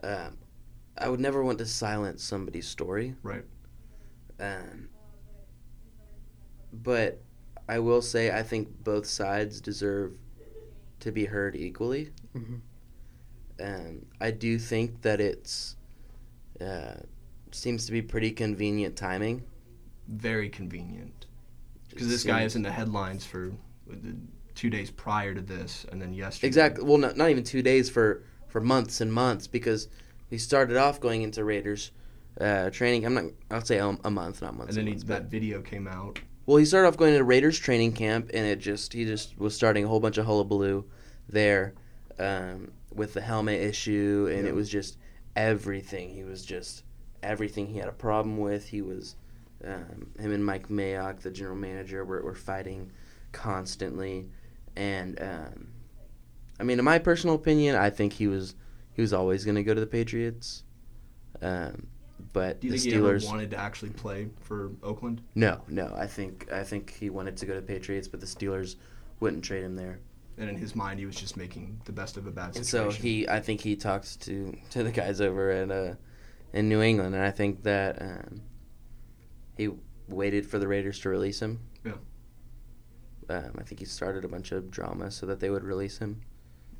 [0.03, 0.39] Um,
[0.99, 3.15] I would never want to silence somebody's story.
[3.23, 3.45] Right.
[4.41, 4.89] Um,
[6.73, 7.21] but
[7.69, 10.17] I will say I think both sides deserve
[11.01, 12.11] to be heard equally.
[12.35, 12.61] Mhm.
[13.61, 15.77] Um, I do think that it's
[16.61, 16.95] uh,
[17.51, 19.43] seems to be pretty convenient timing.
[20.09, 21.22] Very convenient.
[21.93, 23.53] Because this guy is in the headlines for
[24.55, 26.47] two days prior to this, and then yesterday.
[26.47, 26.85] Exactly.
[26.85, 29.89] Well, not, not even two days for for months and months because
[30.29, 31.91] he started off going into Raiders
[32.41, 33.05] uh, training.
[33.07, 33.25] I'm not.
[33.51, 34.77] I'll say a, a month, not months.
[34.77, 36.19] And then he, months, that video came out.
[36.47, 39.55] well, he started off going to Raiders training camp, and it just he just was
[39.55, 40.85] starting a whole bunch of hullabaloo
[41.29, 41.75] there
[42.19, 44.51] um, with the helmet issue, and Yeah.
[44.51, 44.99] it was just
[45.37, 46.11] everything.
[46.11, 46.85] He was just
[47.23, 48.69] everything he had a problem with.
[48.69, 49.17] He was
[49.65, 52.91] um, him and Mike Mayock, the general manager, were, were fighting
[53.33, 54.29] constantly,
[54.77, 55.69] and um,
[56.61, 58.55] I mean, in my personal opinion, I think he was
[58.95, 60.65] he was always going to go to the Patriots.
[61.41, 61.87] Um,
[62.33, 65.23] but Do you the think he ever Steelers, wanted to actually play for Oakland?
[65.35, 65.93] no, no.
[65.97, 68.77] I think I think he wanted to go to the Patriots, but the Steelers
[69.21, 69.99] wouldn't trade him there.
[70.39, 72.93] And in his mind, he was just making the best of a bad And situation.
[72.93, 75.95] so he, I think he talks to to the guys over at uh,
[76.53, 78.41] in New England, and I think that um,
[79.67, 79.71] he
[80.09, 81.61] waited for the Raiders to release him.
[81.85, 81.93] Yeah.
[83.29, 86.21] Um, I think he started a bunch of drama so that they would release him,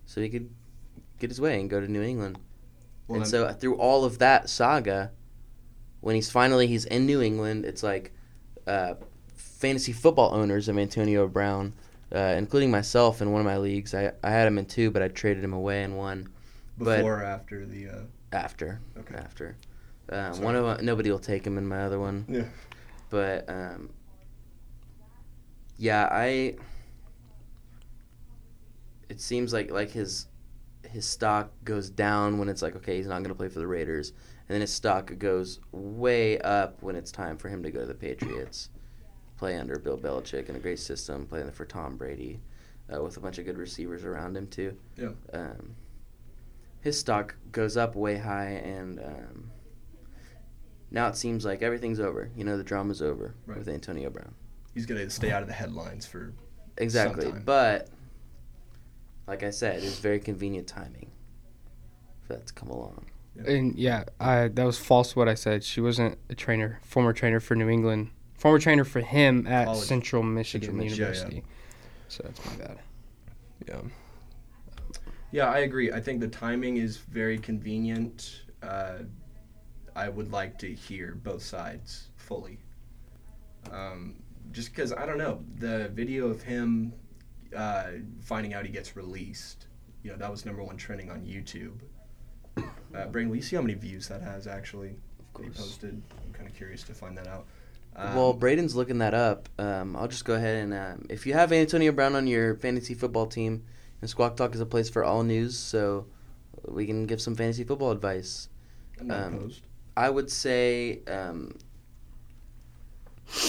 [0.07, 0.51] so he could
[1.19, 2.39] get his way and go to New England.
[3.09, 5.13] Well, and then- so through all of that saga,
[6.01, 8.13] when he's finally he's in New England, it's like
[8.67, 8.95] uh,
[9.35, 11.73] fantasy football owners of Antonio Brown,
[12.15, 13.95] uh, including myself in one of my leagues.
[13.95, 16.29] I, I had him in two, but I traded him away in one
[16.77, 17.89] but- before or after the.
[17.89, 18.01] Uh,
[18.33, 18.81] after.
[18.99, 19.15] Okay.
[19.15, 19.57] After.
[20.09, 22.45] Um, one of 'em- nobody will take him in my other one, yeah.
[23.13, 23.91] But um,
[25.77, 26.57] yeah, I.
[29.11, 30.29] It seems like like his
[30.89, 33.67] his stock goes down when it's like okay he's not going to play for the
[33.67, 34.15] Raiders,
[34.49, 37.87] and then his stock goes way up when it's time for him to go to
[37.87, 38.71] the Patriots,
[39.37, 42.41] play under Bill Belichick in a great system, playing for Tom Brady,
[42.93, 44.75] uh, with a bunch of good receivers around him too.
[44.97, 45.11] Yeah.
[45.35, 45.77] Um,
[46.81, 49.51] his stock goes up way high, and um,
[50.93, 52.31] now it seems like everything's over.
[52.37, 53.59] You know, the drama's over Right.
[53.59, 54.35] with Antonio Brown.
[54.75, 56.33] He's going to stay out of the headlines for.
[56.79, 57.43] Exactly, Sometime.
[57.45, 57.89] but
[59.27, 61.11] like I said, it's very convenient timing
[62.27, 63.07] for that to come along.
[63.47, 65.65] And yeah, I that was false what I said.
[65.65, 69.81] She wasn't a trainer, former trainer for New England, former trainer for him at College.
[69.85, 71.15] Central Michigan Michigan, yeah, yeah.
[71.29, 71.45] University.
[72.09, 72.79] So that's my bad.
[73.69, 73.81] Yeah.
[75.31, 75.93] Yeah, I agree.
[75.93, 78.43] I think the timing is very convenient.
[78.63, 78.99] Uh,
[79.95, 82.59] I would like to hear both sides fully.
[83.71, 84.17] Um,
[84.53, 86.93] just because, I don't know, the video of him
[87.57, 87.85] uh,
[88.21, 89.67] finding out he gets released,
[90.03, 91.81] you know, that was number one trending on YouTube.
[92.95, 94.97] Uh, Braden, will you see how many views that has actually?
[95.21, 95.57] Of course.
[95.57, 96.03] posted.
[96.27, 97.47] I'm kind of curious to find that out.
[97.95, 99.49] Um, well, Braden's looking that up.
[99.59, 102.95] Um, I'll just go ahead and um, if you have Antonio Brown on your fantasy
[102.95, 103.65] football team,
[104.01, 106.07] and Squawk Talk is a place for all news, so
[106.67, 108.49] we can give some fantasy football advice.
[109.01, 109.63] I'm not um, opposed.
[109.97, 111.57] I would say um,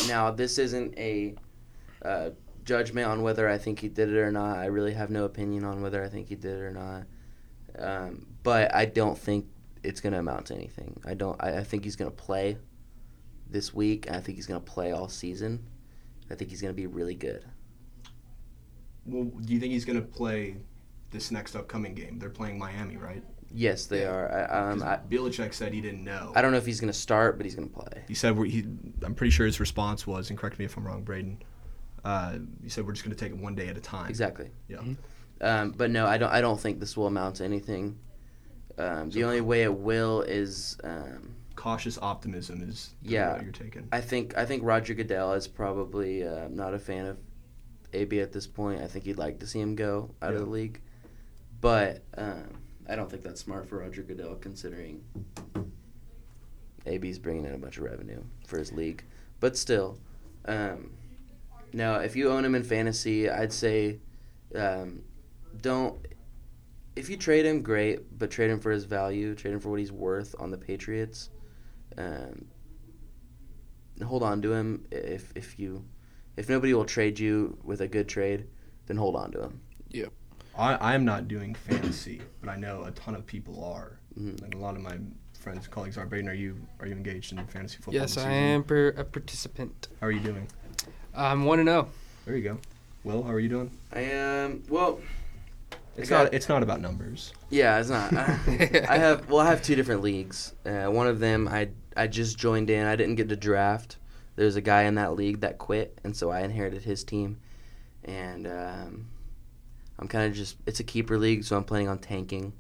[0.07, 1.35] now this isn't a
[2.03, 2.29] uh,
[2.65, 4.57] judgment on whether I think he did it or not.
[4.57, 7.03] I really have no opinion on whether I think he did it or not.
[7.79, 9.45] Um, but I don't think
[9.83, 10.99] it's going to amount to anything.
[11.05, 11.41] I don't.
[11.41, 12.57] I, I think he's going to play
[13.49, 14.09] this week.
[14.09, 15.65] I think he's going to play all season.
[16.29, 17.45] I think he's going to be really good.
[19.05, 20.57] Well, do you think he's going to play
[21.11, 22.19] this next upcoming game?
[22.19, 23.23] They're playing Miami, right?
[23.53, 24.31] Yes, they are.
[24.51, 26.31] I, um, I, Belichick said he didn't know.
[26.35, 28.03] I don't know if he's going to start, but he's going to play.
[28.07, 28.65] He said we're, he.
[29.03, 31.41] I'm pretty sure his response was, and correct me if I'm wrong, Braden.
[32.03, 34.09] Uh, he said we're just going to take it one day at a time.
[34.09, 34.49] Exactly.
[34.67, 34.79] Yeah.
[35.41, 36.31] Um, but no, I don't.
[36.31, 37.99] I don't think this will amount to anything.
[38.77, 43.39] Um, the only way it will is um, Cautious optimism is Yeah.
[43.41, 43.87] you're taking.
[43.91, 47.17] I think I think Roger Goodell is probably uh, not a fan of
[47.93, 48.81] AB at this point.
[48.81, 50.81] I think he'd like to see him go out of the league,
[51.61, 55.03] but um, I don't think that's smart for Roger Goodell considering
[56.85, 59.03] AB's bringing in a bunch of revenue for his league.
[59.39, 59.97] But still,
[60.45, 60.91] um,
[61.73, 63.99] no, if you own him in fantasy, I'd say
[64.55, 65.03] um,
[65.61, 66.05] don't.
[66.95, 69.79] If you trade him, great, but trade him for his value, trade him for what
[69.79, 71.29] he's worth on the Patriots.
[71.97, 72.45] Um,
[74.03, 75.83] hold on to him if if you
[76.37, 78.47] if nobody will trade you with a good trade,
[78.85, 79.61] then hold on to him.
[80.57, 83.99] I, I'm not doing fantasy, but I know a ton of people are.
[84.19, 84.41] Mhm.
[84.41, 84.97] Like a lot of my
[85.33, 86.05] friends, and colleagues are.
[86.05, 87.95] Braden, are you are you engaged in fantasy football?
[87.95, 89.87] Yes, this I am per, a participant.
[89.99, 90.47] How are you doing?
[91.15, 91.87] I'm one to know.
[92.25, 92.57] There you go.
[93.03, 93.71] Will, how are you doing?
[93.91, 94.99] I am well.
[95.97, 96.33] It's got- not.
[96.33, 97.33] It's not about numbers.
[97.49, 98.13] Yeah, it's not.
[98.13, 98.39] I,
[98.89, 100.53] I have well, I have two different leagues.
[100.65, 102.85] Uh, one of them I I just joined in.
[102.85, 103.97] I didn't get to draft.
[104.35, 107.39] There's a guy in that league that quit, and so I inherited his team.
[108.03, 109.05] And um,
[109.99, 112.53] I'm kind of just it's a keeper league, so I'm planning on tanking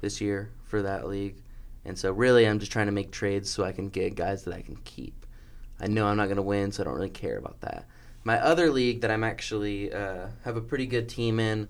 [0.00, 1.36] this year for that league.
[1.84, 4.54] And so really, I'm just trying to make trades so I can get guys that
[4.54, 5.26] I can keep.
[5.80, 7.86] I know I'm not going to win, so I don't really care about that.
[8.24, 11.68] My other league that I'm actually uh, have a pretty good team in.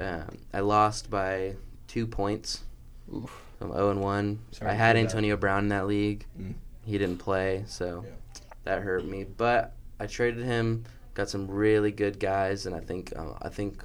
[0.00, 1.54] Um, I lost by
[1.86, 2.64] two points
[3.14, 3.42] Oof.
[3.60, 4.38] I'm 0 and 1.
[4.50, 5.10] Sorry I had hear that.
[5.10, 6.26] Antonio Brown in that league.
[6.40, 6.54] Mm.
[6.84, 8.40] He didn't play, so Yeah.
[8.64, 9.24] that hurt me.
[9.24, 10.84] But I traded him,
[11.14, 13.84] got some really good guys, and I think uh, I think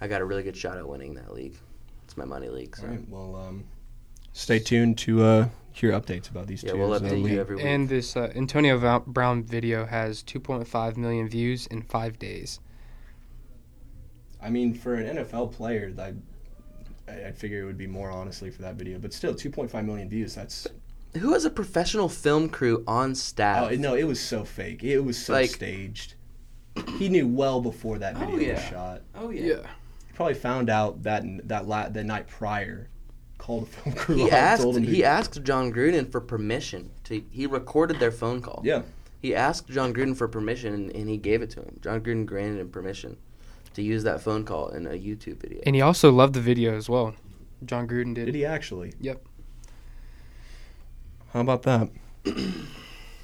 [0.00, 1.56] I got a really good shot at winning that league.
[2.04, 2.76] It's my money league.
[2.76, 2.84] So.
[2.84, 3.08] All right.
[3.08, 3.64] Well, um,
[4.32, 6.78] stay tuned to uh, hear updates about these Yeah, two.
[6.78, 7.64] we'll as, uh, update you every week.
[7.64, 12.60] And this uh, Antonio Brown video has 2.5 million views in five days.
[14.42, 16.12] I mean, for an NFL player, I,
[17.10, 20.08] I I'd figure it would be more honestly for that video, but still, 2.5 million
[20.08, 20.34] views.
[20.34, 20.66] That's
[21.18, 23.70] Who has a professional film crew on staff?
[23.72, 24.84] oh no, it was so fake.
[24.84, 26.14] It was so Like- staged.
[26.98, 29.02] He knew well before that Oh, video was shot.
[29.14, 29.54] oh He
[30.16, 32.88] probably found out that that la- the night prior.
[33.38, 34.16] Called the film crew.
[34.16, 37.22] He up, asked told him to- he asked Jon Gruden for permission to.
[37.30, 38.62] He recorded their phone call.
[38.64, 38.82] Yeah.
[39.20, 41.78] He asked Jon Gruden for permission, and, and he gave it to him.
[41.82, 43.16] Jon Gruden granted him permission
[43.74, 45.60] to use that phone call in a YouTube video.
[45.66, 47.14] And he also loved the video as well.
[47.64, 48.24] Jon Gruden did.
[48.26, 48.94] Did he actually?
[49.00, 49.22] Yep.
[51.32, 51.90] How about that?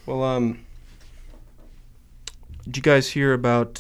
[0.07, 0.65] well, um,
[2.65, 3.79] did you guys hear about?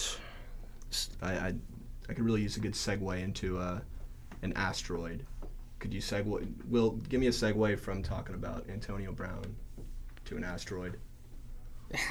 [0.90, 1.54] s- I, I,
[2.08, 3.80] I could really use a good segue into uh,
[4.42, 5.24] an asteroid.
[5.78, 6.46] Could you segue?
[6.68, 9.44] Will give me a segue from talking about Antonio Brown
[10.26, 10.98] to an asteroid.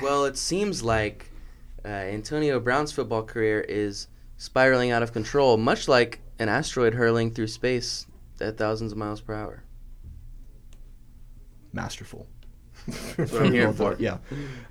[0.01, 1.32] Well, it seems like
[1.84, 7.32] uh, Antonio Brown's football career is spiraling out of control, much like an asteroid hurling
[7.32, 8.08] through space
[8.39, 9.63] at thousands of miles per hour.
[11.73, 12.27] Masterful.
[12.88, 13.95] That's what I'm here for.
[13.99, 14.17] Yeah.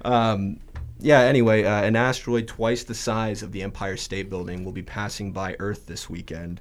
[0.05, 0.61] Um,
[1.01, 1.21] yeah.
[1.21, 5.33] Anyway, uh, an asteroid twice the size of the Empire State Building will be passing
[5.33, 6.61] by Earth this weekend.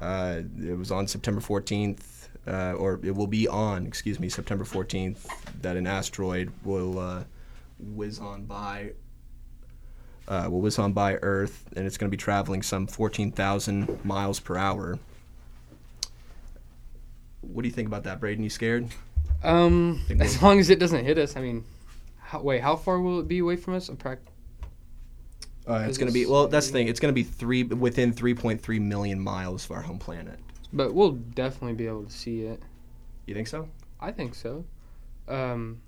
[0.00, 4.64] Uh, it was on September 14th, uh, or it will be on, excuse me, September
[4.64, 5.26] 14th,
[5.62, 7.24] that an asteroid will uh,
[7.78, 8.92] whiz on by.
[10.28, 14.40] Uh, will whiz on by Earth, and it's going to be traveling some 14,000 miles
[14.40, 14.98] per hour.
[17.42, 18.42] What do you think about that, Braden?
[18.42, 18.88] You scared?
[19.44, 21.36] Um, as long as it doesn't hit us.
[21.36, 21.64] I mean,
[22.26, 23.88] how, wait, how far will it be away from us?
[23.88, 24.18] Approx-
[25.66, 26.48] Uh, it's going to be well.
[26.48, 26.88] That's the thing.
[26.88, 30.38] It's going to be three within 3.3 million miles of our home planet.
[30.72, 32.60] But we'll definitely be able to see it.
[33.26, 33.68] You think so?
[34.00, 34.64] I think so.
[35.28, 35.80] Um,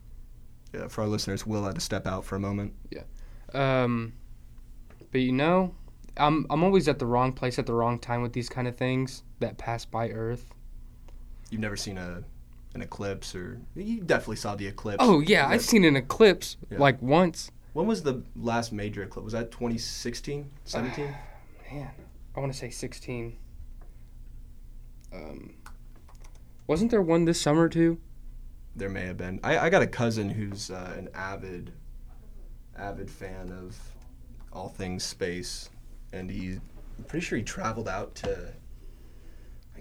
[0.73, 2.73] Yeah, for our listeners, Will had to step out for a moment.
[2.91, 3.03] Yeah.
[3.55, 4.13] Um,
[5.11, 5.75] but you know,
[6.17, 8.77] I'm I'm always at the wrong place at the wrong time with these kind of
[8.77, 10.53] things that pass by Earth.
[11.51, 12.23] You've never seen a
[12.75, 14.99] an eclipse, or you definitely saw the eclipse.
[15.01, 16.79] Oh yeah, I've seen an eclipse Yeah.
[16.79, 17.51] like once.
[17.73, 19.25] When was the last major eclipse?
[19.25, 21.15] Was that 2016, 17?
[21.73, 21.91] Man,
[22.37, 23.37] I want to say 16.
[25.13, 25.55] Um,
[26.67, 27.99] wasn't there one this summer too?
[28.77, 29.41] there may have been.
[29.43, 31.73] I, I got a cousin who's uh, an avid,
[32.77, 33.77] avid fan of
[34.53, 35.69] all things space,
[36.13, 36.61] and he,
[36.97, 38.53] I'm pretty sure he traveled out to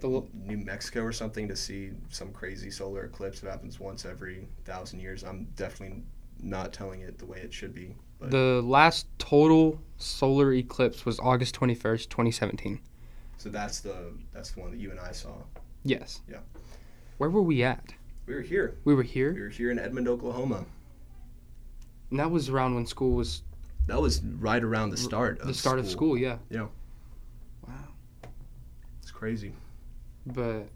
[0.04, 4.48] l- New Mexico or something to see some crazy solar eclipse that happens once every
[4.66, 5.24] thousand years.
[5.24, 6.04] I'm definitely
[6.42, 7.96] not telling it the way it should be.
[8.20, 12.80] But The last total solar eclipse was August 21st, 2017.
[13.38, 15.34] so that's the that's the one that you and I saw.
[15.84, 16.22] Yes.
[16.30, 16.40] Yeah.
[17.18, 17.94] Where were we at?
[18.26, 18.78] We were here.
[18.86, 19.34] We were here.
[19.34, 20.66] We were here in Edmond, Oklahoma.
[22.12, 23.42] and that was around when school was
[23.88, 25.40] That was right around the start.
[25.40, 26.18] Of the start of school.
[26.18, 26.38] Yeah.
[26.50, 26.68] Yeah.
[27.68, 27.74] Wow.
[29.02, 29.54] It's crazy.
[30.34, 30.68] But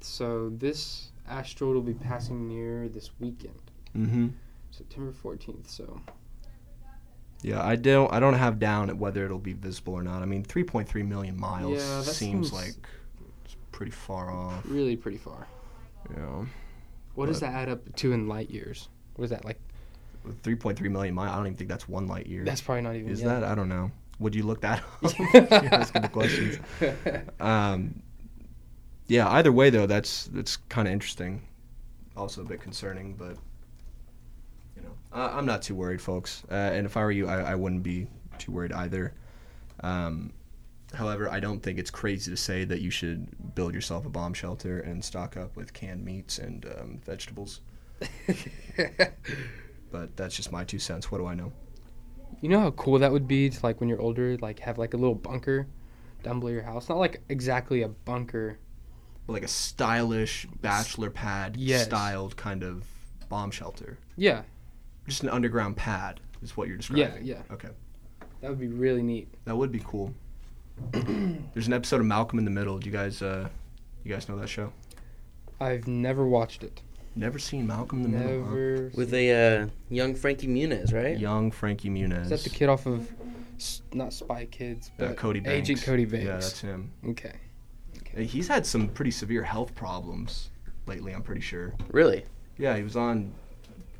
[0.00, 3.60] so this asteroid will be passing near this weekend,
[3.96, 4.28] Mm-hmm.
[4.70, 5.68] September 14th.
[5.68, 6.00] So
[7.42, 8.12] Yeah, I don't.
[8.12, 10.22] I don't have down whether it'll be visible or not.
[10.22, 12.74] I mean, 3.3 million miles Yeah, seems seems- like
[13.44, 14.62] it's pretty far off.
[14.66, 15.46] really pretty far.
[16.16, 16.44] Yeah,
[17.14, 18.88] What does that add up to in light years?
[19.16, 19.60] What is that like?
[20.42, 21.30] 3.3 million miles.
[21.32, 22.44] I don't even think that's one light year.
[22.44, 23.10] That's probably not even.
[23.10, 23.40] Is yeah.
[23.40, 23.44] that?
[23.44, 23.90] I don't know.
[24.18, 25.18] Would you look that up?
[25.34, 26.58] You're asking the questions.
[27.40, 28.02] Um,
[29.08, 29.28] yeah.
[29.28, 31.42] Either way, though, that's that's kind of interesting.
[32.16, 33.36] Also a bit concerning, but
[34.74, 36.42] you know, I, I'm not too worried, folks.
[36.50, 38.06] Uh, and if I were you, I, I wouldn't be
[38.38, 39.12] too worried either.
[39.80, 40.32] Um,
[40.94, 44.32] however, I don't think it's crazy to say that you should build yourself a bomb
[44.32, 47.60] shelter and stock up with canned meats and um, vegetables.
[49.90, 51.10] But that's just my two cents.
[51.10, 51.52] What do I know?
[52.40, 54.94] You know how cool that would be to like when you're older, like have like
[54.94, 55.66] a little bunker
[56.22, 56.88] down below your house.
[56.88, 58.58] Not like exactly a bunker.
[59.28, 61.84] Like a stylish bachelor pad Yes.
[61.86, 62.84] styled kind of
[63.28, 63.98] bomb shelter.
[64.16, 64.42] Yeah,
[65.08, 67.24] Just an underground pad is what you're describing.
[67.24, 67.36] yeah.
[67.48, 67.54] yeah.
[67.54, 67.68] Okay.
[68.40, 69.28] That would be really neat.
[69.44, 70.14] That would be cool.
[70.92, 72.78] There's an episode of Malcolm in the Middle.
[72.78, 73.48] Do you guys uh
[74.04, 74.72] you guys know that show?
[75.60, 76.82] I've never watched it.
[77.14, 78.44] Never seen Malcolm in the Middle.
[78.44, 78.50] huh?
[78.50, 78.90] Never.
[78.94, 81.18] With a uh, young Frankie Muniz, right?
[81.18, 82.24] Young Frankie Muniz.
[82.24, 83.10] Is that the kid off of,
[83.94, 85.70] not Spy Kids, Uh, Cody Banks.
[85.70, 86.26] Agent Cody Banks?
[86.26, 86.92] Yeah, that's him.
[87.08, 87.32] okay.
[88.16, 88.24] Okay.
[88.24, 90.50] He's had some pretty severe health problems
[90.86, 91.12] lately.
[91.12, 91.74] I'm pretty sure.
[91.90, 92.24] Really?
[92.58, 93.32] Yeah, he was on.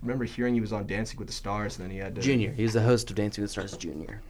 [0.03, 2.21] Remember hearing he was on Dancing with the Stars, and then he had to.
[2.23, 2.53] Junior.
[2.53, 4.23] He was the host of Dancing with the Stars Junior.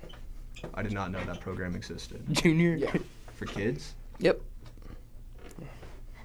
[0.75, 2.75] I did not know that program existed Junior.
[2.77, 2.95] Yeah.
[3.35, 3.95] for kids.
[4.19, 4.41] Yep.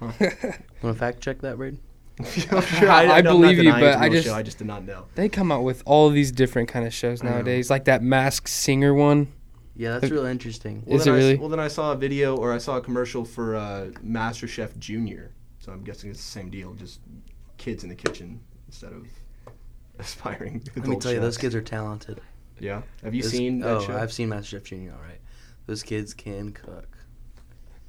[0.00, 1.78] Want to fact check that, Braden?
[2.24, 4.58] sure, I I'm not believe you, but it's a I real just- show, I just
[4.58, 5.06] did not know.
[5.14, 8.92] They come out with all these different kind of shows nowadays, like that Masked Singer
[8.94, 9.28] one.
[9.74, 10.82] Yeah, that's real interesting.
[10.86, 11.36] Is then it I s- really?
[11.38, 14.76] well, then I saw a video or I saw a commercial for uh, Master Chef
[14.78, 15.32] Junior.
[15.58, 17.00] So I'm guessing it's the same deal, just
[17.56, 19.06] kids in the kitchen instead of
[19.98, 20.62] aspiring.
[20.76, 22.20] Let me tell you, those kids are talented.
[22.58, 22.82] Yeah.
[23.02, 23.96] Have you Those- seen that Oh, show?
[23.96, 24.92] I've seen MasterChef Junior.
[24.92, 25.20] All right,
[25.66, 26.86] those kids can cook.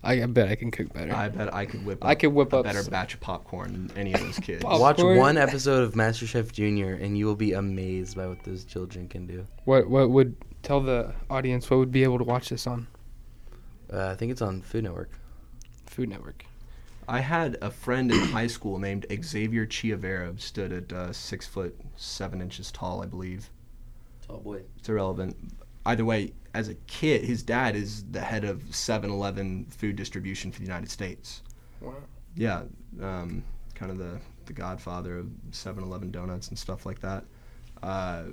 [0.05, 1.13] I, I bet I can cook better.
[1.15, 2.03] I bet I could whip.
[2.03, 4.37] I up could whip a up better s- batch of popcorn than any of those
[4.39, 4.61] kids.
[4.63, 8.65] Pop- Watch one episode of MasterChef Junior, and you will be amazed by what those
[8.65, 9.47] children can do.
[9.65, 12.87] What what would tell the audience what would be able to watch this on
[13.91, 15.11] Uh, I think it's on Food Network.
[15.85, 16.45] Food Network?
[17.07, 21.77] I had a friend in high school named Xavier Chiavera, stood at uh, six foot
[21.97, 23.49] seven inches tall, I believe.
[24.25, 24.61] Tall boy.
[24.77, 25.35] It's irrelevant.
[25.85, 30.59] Either way, as a kid, his dad is the head of 7-Eleven food distribution for
[30.59, 31.41] the United States.
[31.81, 31.95] Wow.
[32.35, 32.63] Yeah,
[33.01, 33.43] um,
[33.75, 37.25] kind of the, the godfather of 7-Eleven donuts and stuff like that.
[37.81, 38.23] Uh,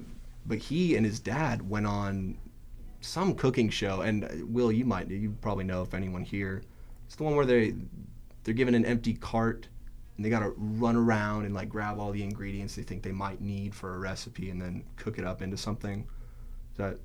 [0.46, 2.38] but he and his dad went on
[3.00, 6.62] some cooking show, and uh, Will, you might, you probably know if anyone here.
[7.06, 7.74] It's the one where they
[8.44, 9.68] they're given an empty cart
[10.16, 13.12] and they got to run around and like grab all the ingredients they think they
[13.12, 16.06] might need for a recipe and then cook it up into something.
[16.72, 16.98] Is that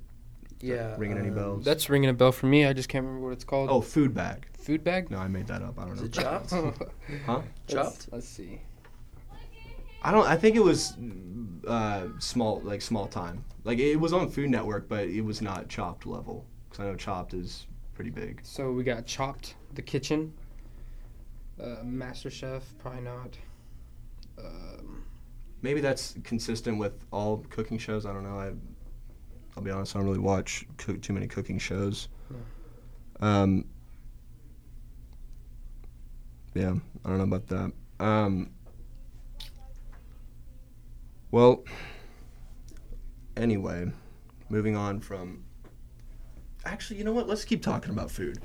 [0.60, 0.94] Yeah.
[0.98, 1.64] ringing any um, bells?
[1.64, 2.66] That's ringing a bell for me.
[2.66, 3.68] I just can't remember what it's called.
[3.70, 4.46] oh, food bag.
[4.58, 5.10] food bag.
[5.10, 5.78] No, I made that up.
[5.78, 6.06] I don't Is know.
[6.06, 6.52] it chopped?
[7.26, 7.42] Huh?
[7.66, 8.08] Chopped?
[8.12, 8.60] Let's see.
[10.06, 10.24] I don't.
[10.24, 10.96] I think it was
[11.66, 13.44] uh, small, like small time.
[13.64, 16.46] Like it was on Food Network, but it was not Chopped level.
[16.70, 18.38] Because I know Chopped is pretty big.
[18.44, 20.32] So we got Chopped, The Kitchen,
[21.60, 23.36] uh, Master Chef, probably not.
[24.38, 25.02] Um,
[25.62, 28.06] Maybe that's consistent with all cooking shows.
[28.06, 28.38] I don't know.
[28.38, 28.52] I,
[29.56, 29.96] I'll be honest.
[29.96, 32.06] I don't really watch cook, too many cooking shows.
[33.18, 33.64] Um.
[36.54, 37.72] Yeah, I don't know about that.
[37.98, 38.50] Um.
[41.36, 41.64] Well.
[43.36, 43.92] Anyway,
[44.48, 45.44] moving on from.
[46.64, 47.28] Actually, you know what?
[47.28, 48.38] Let's keep talking about food.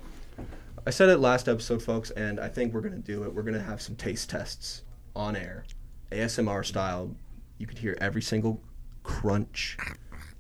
[0.86, 3.34] I said it last episode, folks, and I think we're gonna do it.
[3.34, 4.82] We're gonna have some taste tests
[5.16, 5.64] on air,
[6.12, 7.16] ASMR style.
[7.60, 8.62] You could hear every single
[9.04, 9.78] crunch,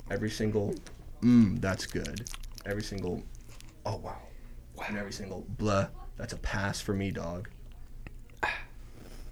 [0.10, 0.76] every single
[1.22, 2.30] mmm, that's good,
[2.66, 3.24] every single
[3.86, 4.18] oh wow,
[4.76, 4.84] wow.
[4.90, 5.88] and every single blah.
[6.18, 7.48] That's a pass for me, dog.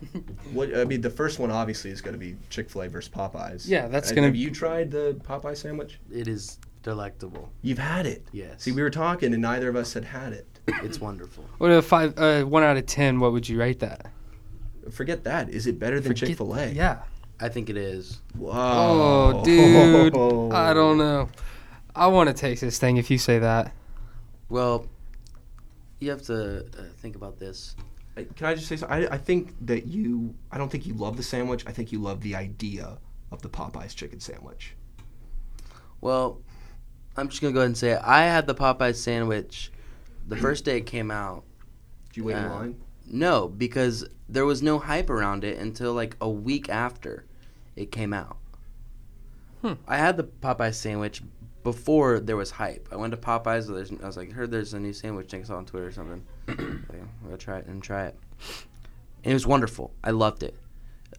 [0.53, 3.11] what I mean, the first one obviously is going to be Chick Fil A versus
[3.13, 3.67] Popeyes.
[3.67, 5.99] Yeah, that's Uh, gonna- Have you tried the Popeye sandwich?
[6.11, 7.49] It is delectable.
[7.61, 8.25] You've had it.
[8.31, 8.63] Yes.
[8.63, 10.45] See, we were talking, and neither of us had had it.
[10.83, 11.43] It's wonderful.
[11.57, 13.19] what a five, uh, one out of ten.
[13.19, 14.11] What would you rate that?
[14.91, 15.49] Forget that.
[15.49, 16.67] Is it better than Chick Fil A?
[16.71, 16.99] Yeah.
[17.41, 18.19] I think it is.
[18.35, 19.33] Wow.
[19.37, 20.13] Oh, dude.
[20.53, 21.29] I don't know.
[21.95, 22.97] I want to taste this thing.
[22.97, 23.73] If you say that.
[24.49, 24.87] Well,
[25.99, 27.75] you have to uh, think about this.
[28.35, 29.07] Can I just say something?
[29.07, 30.35] I, I think that you.
[30.51, 31.63] I don't think you love the sandwich.
[31.67, 32.97] I think you love the idea
[33.31, 34.75] of the Popeyes chicken sandwich.
[36.01, 36.41] Well,
[37.17, 38.01] I'm just gonna go ahead and say it.
[38.03, 39.71] I had the Popeyes sandwich
[40.27, 41.43] the first day it came out.
[42.09, 42.81] Did you wait in Uh, line?
[43.11, 47.25] No, because there was no hype around it until like a week after
[47.75, 48.37] it came out.
[49.61, 49.73] Hmm.
[49.87, 51.21] I had the Popeye sandwich
[51.63, 52.87] before there was hype.
[52.91, 53.67] I went to Popeyes.
[53.67, 55.33] There's, I was like, heard there's a new sandwich.
[55.33, 56.25] I saw on Twitter or something.
[56.47, 58.15] like, I'm gonna try it and try it.
[59.23, 59.91] And it was wonderful.
[60.03, 60.55] I loved it.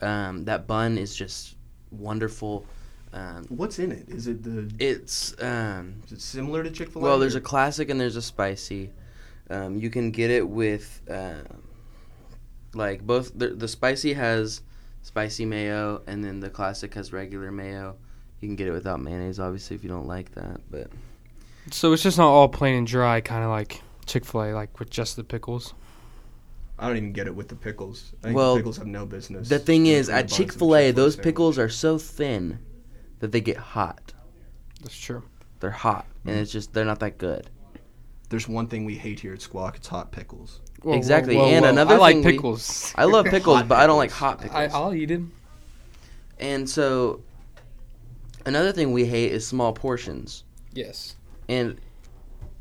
[0.00, 1.56] Um, that bun is just
[1.90, 2.64] wonderful.
[3.12, 4.08] Um, What's in it?
[4.08, 4.70] Is it the?
[4.78, 7.04] it's um, Is it similar to Chick Fil A?
[7.04, 8.90] well, there's a classic and there's a spicy.
[9.50, 11.42] Um, you can get it with, uh,
[12.72, 13.32] like both.
[13.36, 14.62] The, the spicy has
[15.02, 17.96] spicy mayo, and then the classic has regular mayo.
[18.40, 20.60] You can get it without mayonnaise, obviously, if you don't like that.
[20.70, 20.88] But
[21.70, 24.78] So it's just not all plain and dry, kind of like Chick Fil A, like
[24.78, 25.74] with just the pickles.
[26.78, 28.12] I don't even get it with the pickles.
[28.22, 29.48] I think Well, the pickles have no business.
[29.50, 31.24] the thing is, at Chick Fil A, those sandwich.
[31.24, 32.58] pickles are so thin
[33.18, 34.14] that they get hot.
[34.82, 35.22] That's true.
[35.60, 36.40] They're hot, and Mm.
[36.40, 37.50] it's just they're not that good.
[38.30, 39.76] There's one thing we hate here at Squawk.
[39.76, 40.60] It's hot pickles.
[40.82, 41.70] Whoa, Exactly, whoa, whoa, and whoa.
[41.72, 42.94] another I like thing we- pickles.
[42.96, 44.56] I love pickles, Hot but I don't like hot pickles.
[44.56, 45.20] I, I'll eat it.
[46.38, 47.20] And so,
[48.46, 50.44] another thing we hate is small portions.
[50.72, 51.16] Yes.
[51.48, 51.78] And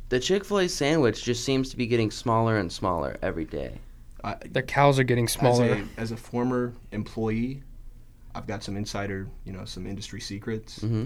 [0.09, 3.79] the Chick fil A sandwich just seems to be getting smaller and smaller every day.
[4.23, 5.65] I, The cows are getting smaller.
[5.65, 7.63] As a, as a former employee,
[8.35, 10.81] I've got some insider, you know, some industry secrets.
[10.81, 11.05] hmm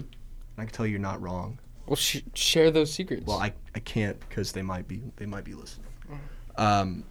[0.56, 1.58] I can tell you you're not wrong.
[1.86, 3.26] well, sh- share those secrets.
[3.26, 5.88] Well, I, I can't because they might be they might be listening.
[6.56, 7.04] Um,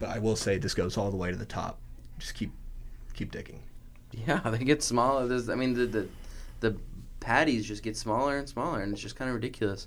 [0.00, 1.78] but I will say this goes all the way to the top.
[2.18, 2.52] Just keep
[3.14, 3.60] keep digging.
[4.26, 5.26] Yeah, they get smaller.
[5.26, 6.08] There's, I mean, the, the
[6.60, 6.76] the
[7.20, 9.86] patties just get smaller and smaller, and it's just kind of ridiculous.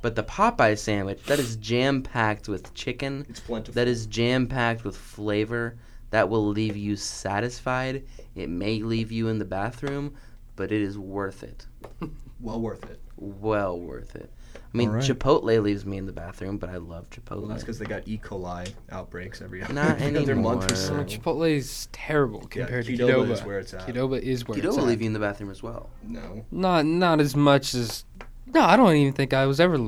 [0.00, 3.26] But the Popeye sandwich, that is jam packed with chicken.
[3.28, 3.74] It's plentiful.
[3.74, 5.76] That is jam packed with flavor.
[6.10, 8.04] That will leave you satisfied.
[8.34, 10.14] It may leave you in the bathroom,
[10.56, 11.66] but it is worth it.
[12.40, 13.00] well worth it.
[13.16, 14.30] Well worth it.
[14.72, 15.04] I mean, Alright.
[15.04, 17.38] Chipotle leaves me in the bathroom, but I love Chipotle.
[17.40, 18.20] Well, that's because they got E.
[18.22, 20.92] coli outbreaks every Not every month or so.
[21.04, 23.30] Chipotle is terrible Yeah, compared to Qdoba Qdoba.
[23.30, 23.86] is where it's at.
[23.86, 24.84] Qdoba is where Qdoba it's at.
[24.84, 25.88] leave you in the bathroom as well.
[26.02, 26.44] No.
[26.50, 28.04] Not not as much as.
[28.52, 29.78] No, I don't even think I was ever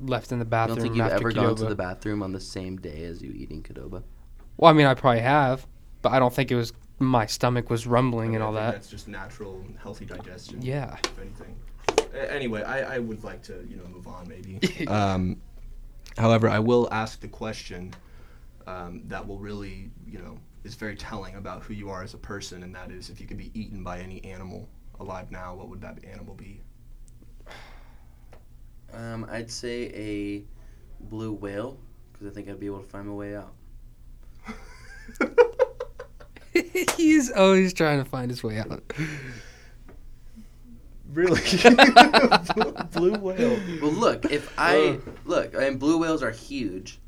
[0.00, 0.44] left in the bathroom.
[0.44, 1.34] I bathroom don't think you've ever Qdoba.
[1.48, 4.04] gone to the bathroom on the same day as you eating Qdoba.
[4.56, 5.66] Well, I mean, I probably have,
[6.02, 8.72] but I don't think it was my stomach was rumbling and I all think that.
[8.72, 10.62] That's just natural, healthy digestion.
[10.62, 10.96] Yeah.
[11.04, 11.56] If anything.
[12.14, 14.86] A- Anyway, I, I would like to you know move on maybe.
[14.86, 15.40] um,
[16.16, 17.94] however, I will ask the question
[18.66, 22.18] um, that will really you know is very telling about who you are as a
[22.18, 24.68] person, and that is if you could be eaten by any animal
[25.00, 26.60] alive now, what would that animal be?
[28.92, 30.44] Um, I'd say a
[31.04, 31.78] blue whale
[32.12, 33.52] because I think I'd be able to find my way out.
[36.96, 38.82] He's always trying to find his way out.
[41.12, 41.40] Really?
[42.92, 43.58] Blue whale.
[43.82, 45.10] Well, look, if I Uh.
[45.24, 46.98] look, and blue whales are huge.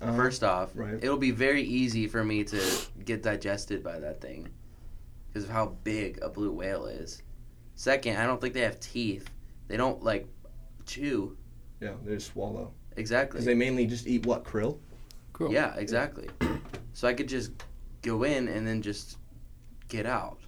[0.00, 0.16] Uh-huh.
[0.16, 0.94] First off, right.
[1.02, 2.60] it'll be very easy for me to
[3.04, 4.48] get digested by that thing
[5.28, 7.22] because of how big a blue whale is.
[7.74, 9.28] Second, I don't think they have teeth.
[9.68, 10.26] They don't like
[10.86, 11.36] chew.
[11.80, 12.72] Yeah, they just swallow.
[12.96, 13.36] Exactly.
[13.36, 14.78] Because they mainly just eat what krill.
[15.34, 15.52] Cool.
[15.52, 16.28] Yeah, exactly.
[16.94, 17.52] So I could just
[18.02, 19.18] go in and then just
[19.88, 20.39] get out.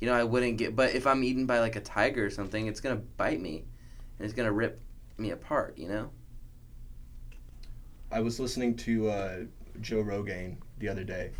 [0.00, 0.74] You know, I wouldn't get.
[0.74, 3.64] But if I'm eaten by like a tiger or something, it's gonna bite me,
[4.18, 4.80] and it's gonna rip
[5.18, 5.76] me apart.
[5.78, 6.10] You know.
[8.12, 9.36] I was listening to uh,
[9.80, 11.30] Joe Rogan the other day,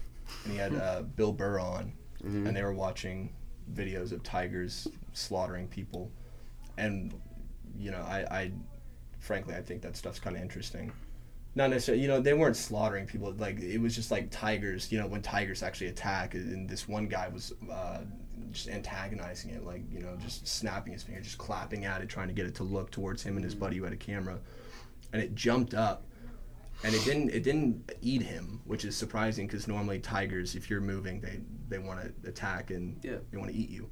[0.45, 1.93] and he had uh, Bill Burr on,
[2.25, 2.47] Mhm.
[2.47, 3.33] and they were watching
[3.75, 6.11] videos of tigers slaughtering people,
[6.77, 7.15] and
[7.77, 8.53] you know, I, I
[9.21, 10.93] frankly I think that stuff's kind of interesting.
[11.57, 13.33] Not necessarily, you know, they weren't slaughtering people.
[13.33, 14.93] Like it was just like tigers.
[14.93, 18.01] You know, when tigers actually attack, and this one guy was uh,
[18.53, 22.29] just antagonizing it, like you know, just snapping his finger, just clapping at it, trying
[22.29, 23.65] to get it to look towards him and his mm-hmm.
[23.65, 24.39] buddy who had a camera,
[25.13, 26.05] and it jumped up
[26.83, 30.81] and it didn't it didn't eat him, which is surprising because normally tigers, if you're
[30.81, 33.19] moving, they they want to attack and Yeah.
[33.31, 33.91] they want to eat you.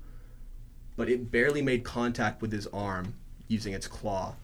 [0.96, 3.14] But it barely made contact with his arm
[3.46, 4.36] using its claw,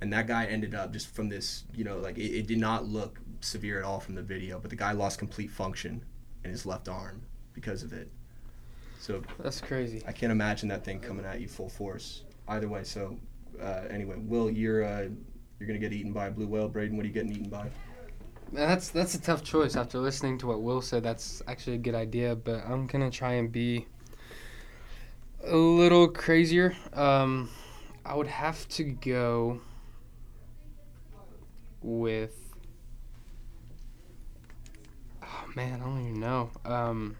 [0.00, 2.86] and that guy ended up just from this, you know, like it, it did not
[2.86, 6.04] look severe at all from the video, but the guy lost complete function
[6.42, 7.22] in his left arm
[7.52, 8.10] because of it.
[8.98, 10.02] So That's crazy.
[10.06, 12.22] I can't imagine that thing coming at you full force.
[12.48, 13.16] Either way, so
[13.60, 15.08] uh, anyway, Will, you're uh,
[15.58, 16.68] you're gonna get eaten by a blue whale.
[16.68, 17.70] Braden, what are you getting eaten by?
[18.52, 19.76] That's that's a tough choice.
[19.76, 22.36] After listening to what Will said, that's actually a good idea.
[22.36, 23.86] But I'm gonna try and be
[25.44, 26.76] a little crazier.
[26.92, 27.50] Um,
[28.04, 29.60] I would have to go
[31.82, 32.54] with.
[35.22, 36.50] Oh man, I don't even know.
[36.64, 37.16] Um,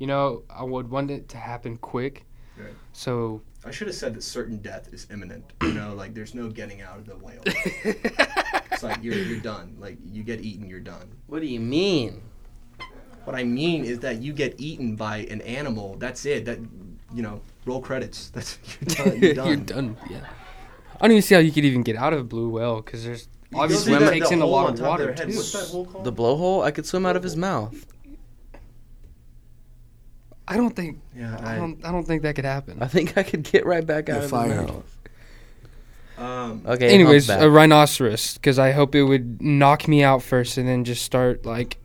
[0.00, 2.26] you know, I would want it to happen quick.
[2.58, 2.74] Right.
[2.92, 3.42] So.
[3.64, 5.44] I should have said that certain death is imminent.
[5.62, 7.42] You know, like there's no getting out of the whale.
[8.72, 9.76] It's like you're you're done.
[9.78, 11.06] Like you get eaten, you're done.
[11.26, 12.22] What do you mean?
[13.24, 15.96] What I mean is that you get eaten by an animal.
[15.98, 16.46] That's it.
[16.46, 16.58] That
[17.12, 18.30] you know, roll credits.
[18.34, 19.20] That's you're done.
[19.20, 19.46] You're done.
[19.48, 19.96] You're done.
[20.08, 20.20] Yeah.
[20.98, 23.04] I don't even see how you could even get out of a blue whale because
[23.04, 25.36] there's You obviously it that- takes in a lot of water their too.
[25.36, 25.84] What's that hole?
[26.02, 26.64] The blowhole?
[26.64, 27.84] I could swim out of his mouth.
[30.50, 32.78] I don't think yeah, I don't I don't think that could happen.
[32.82, 34.60] I think I could get right back out You're of fired.
[34.60, 34.96] his mouth.
[36.18, 36.92] Um, Okay.
[36.92, 41.02] Anyways, a rhinoceros because I hope it would knock me out first and then just
[41.04, 41.78] start like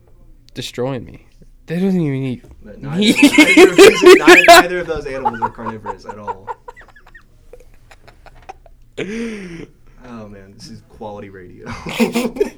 [0.53, 1.27] destroying me.
[1.67, 2.43] They don't even eat.
[2.63, 6.49] but neither, neither, of these- neither, neither of those animals are carnivorous at all.
[10.07, 11.65] Oh man, this is quality radio.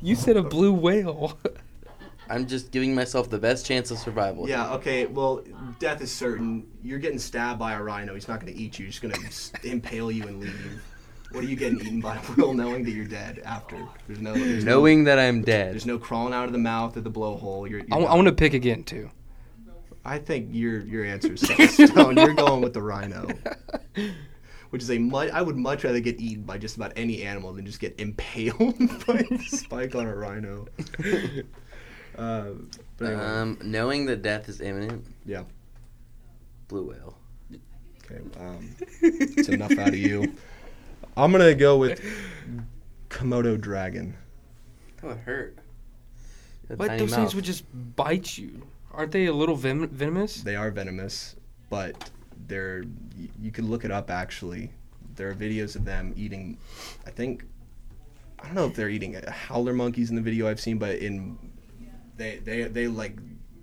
[0.00, 1.38] You said a blue whale.
[2.28, 4.48] I'm just giving myself the best chance of survival.
[4.48, 5.42] Yeah, okay, well,
[5.78, 6.66] death is certain.
[6.82, 8.14] You're getting stabbed by a rhino.
[8.14, 8.86] He's not going to eat you.
[8.86, 9.14] He's going
[9.62, 10.64] to impale you and leave.
[10.64, 10.78] You.
[11.32, 12.16] What are you getting eaten by?
[12.28, 13.76] a Will knowing that you're dead after.
[14.06, 15.72] There's no, there's no, Knowing that I'm dead.
[15.72, 17.68] there's no crawling out of the mouth of the blowhole.
[17.68, 18.16] You're, you're I, done.
[18.16, 19.10] want to pick again too.
[20.04, 21.40] I think your your answer is
[21.90, 22.16] stone.
[22.16, 23.26] You're going with the rhino,
[24.68, 25.30] which is a much.
[25.30, 28.78] I would much rather get eaten by just about any animal than just get impaled
[29.06, 30.66] by a spike on a rhino.
[32.16, 32.44] Uh,
[32.96, 35.04] but anyway, Um, knowing that death is imminent.
[35.26, 35.44] Yeah.
[36.68, 37.16] Blue whale.
[38.04, 40.32] okay, um, it's enough out of you.
[41.16, 42.00] I'm gonna go with
[43.08, 44.14] Komodo dragon.
[45.00, 45.58] That would hurt.
[46.70, 47.18] A But those mouth.
[47.20, 47.64] things would just
[47.96, 48.62] bite you.
[48.92, 50.42] Aren't they a little venom- venomous?
[50.42, 51.36] They are venomous,
[51.68, 52.10] but
[52.46, 52.82] they're.
[53.16, 54.70] You, you can look it up actually.
[55.16, 56.56] There are videos of them eating.
[57.06, 57.44] I think.
[58.40, 60.96] I don't know if they're eating uh, howler monkeys in the video I've seen, but
[60.98, 61.38] in
[62.16, 63.16] they they they like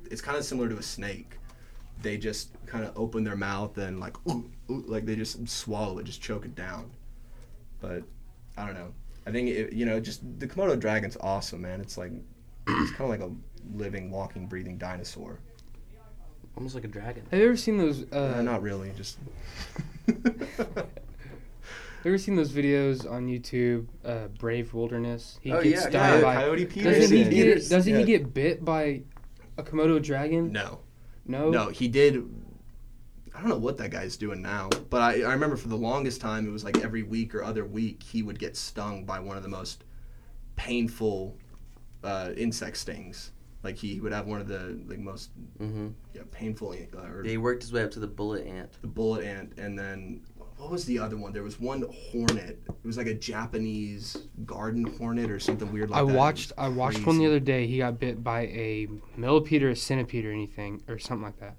[0.09, 1.37] it's kind of similar to a snake.
[2.01, 5.99] They just kind of open their mouth and like ooh, ooh, like they just swallow
[5.99, 6.91] it, just choke it down.
[7.79, 8.03] But
[8.57, 8.93] I don't know.
[9.25, 11.79] I think it, you know just the Komodo dragon's awesome, man.
[11.81, 12.11] It's like
[12.67, 13.31] it's kind of like a
[13.75, 15.39] living, walking, breathing dinosaur.
[16.57, 17.23] Almost like a dragon.
[17.31, 18.03] Have you ever seen those?
[18.11, 19.17] Uh, Uh, not really, just.
[22.01, 23.85] Have you ever seen those videos on YouTube?
[24.03, 25.37] Uh, Brave Wilderness.
[25.39, 26.33] He Oh, gets yeah, stung yeah, by.
[26.35, 27.29] Coyote Doesn't he Peterson.
[27.31, 27.69] get?
[27.69, 27.99] Doesn't Yeah.
[27.99, 29.03] he get bit by
[29.57, 30.51] a Komodo dragon?
[30.51, 30.79] No,
[31.27, 31.51] No.
[31.51, 32.15] no, he did.
[33.35, 36.21] I don't know what that guy's doing now, but I, I remember for the longest
[36.21, 39.37] time it was like every week or other week he would get stung by one
[39.37, 39.83] of the most
[40.55, 41.37] painful
[42.03, 43.31] uh, insect stings.
[43.63, 45.29] Like he would have one of the like most
[45.59, 45.89] Mm-hmm.
[46.15, 48.71] yeah, painful uh, or He worked his way up to the bullet ant.
[48.81, 50.21] the bullet ant, and then
[50.61, 51.33] what was the other one?
[51.33, 52.61] There was one hornet.
[52.67, 56.13] It was like a Japanese garden hornet or something weird like I that.
[56.13, 56.51] It watched.
[56.57, 57.65] I watched one the other day.
[57.65, 58.87] He got bit by a
[59.17, 61.55] millipede or a centipede or anything or something like that,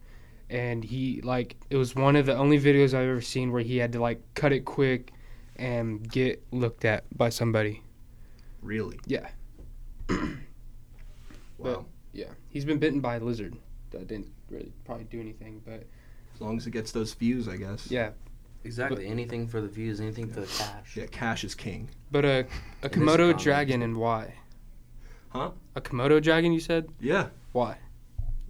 [0.50, 3.78] and he like it was one of the only videos I've ever seen where he
[3.78, 5.12] had to like cut it quick
[5.56, 7.82] and get looked at by somebody.
[8.62, 9.00] Really?
[9.06, 9.28] Yeah.
[11.58, 11.86] Wow.
[12.12, 13.56] Yeah, he's been bitten by a lizard.
[13.90, 15.86] That didn't really probably do anything, but
[16.34, 17.90] As long as it gets those views, I guess.
[17.90, 18.10] yeah.
[18.64, 19.06] Exactly.
[19.06, 20.96] anything for the views, anything for the cash.
[20.96, 21.88] Yeah, cash is king.
[22.10, 22.46] But a
[22.82, 24.34] a Komodo dragon and why?
[25.30, 25.50] Huh?
[25.74, 26.88] A Komodo dragon, you said?
[27.00, 27.28] Yeah.
[27.52, 27.78] Why?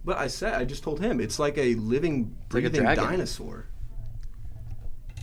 [0.05, 3.67] But I said I just told him it's like a living, like a breathing dinosaur.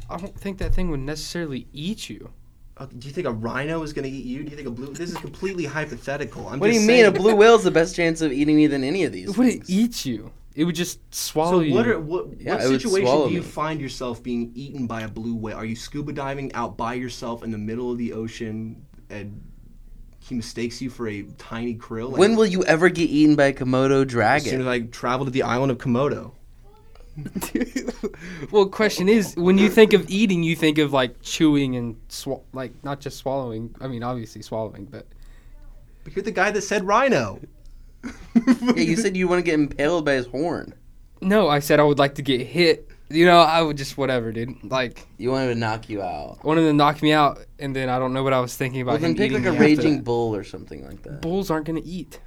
[0.08, 2.30] I don't think that thing would necessarily eat you.
[2.76, 4.42] Uh, do you think a rhino is going to eat you?
[4.42, 4.92] Do you think a blue?
[4.94, 6.48] This is completely hypothetical.
[6.48, 7.00] I'm What do just you mean?
[7.04, 9.28] A saying- blue whale's the best chance of eating me than any of these.
[9.30, 9.70] It wouldn't things.
[9.70, 10.32] eat you.
[10.54, 11.74] It would just swallow So you.
[11.74, 11.86] what?
[11.86, 13.46] Are, what, Yeah, what situation do you me.
[13.46, 15.56] find yourself being eaten by a blue whale?
[15.56, 19.40] Are you scuba diving out by yourself in the middle of the ocean and
[20.18, 22.10] he mistakes you for a tiny krill?
[22.10, 24.44] Like, When will you ever get eaten by a Komodo dragon?
[24.46, 26.32] as soon as I travel to the island of Komodo.
[28.50, 32.42] well, question is, when you think of eating, you think of like chewing and swa-
[32.52, 33.74] like not just swallowing.
[33.80, 35.06] I mean, obviously swallowing, but
[36.04, 37.40] But you're the guy that said rhino.
[38.34, 40.74] yeah, you said you want to get impaled by his horn.
[41.20, 42.88] no, I said I would like to get hit.
[43.12, 44.62] You know, I would just whatever, dude.
[44.62, 46.44] Like You wanted to knock you out.
[46.44, 48.92] wanted to knock me out, and then I don't know what I was thinking about
[48.92, 51.20] Well, then pick like a raging bull or something like that.
[51.20, 52.20] Bulls aren't gonna eat.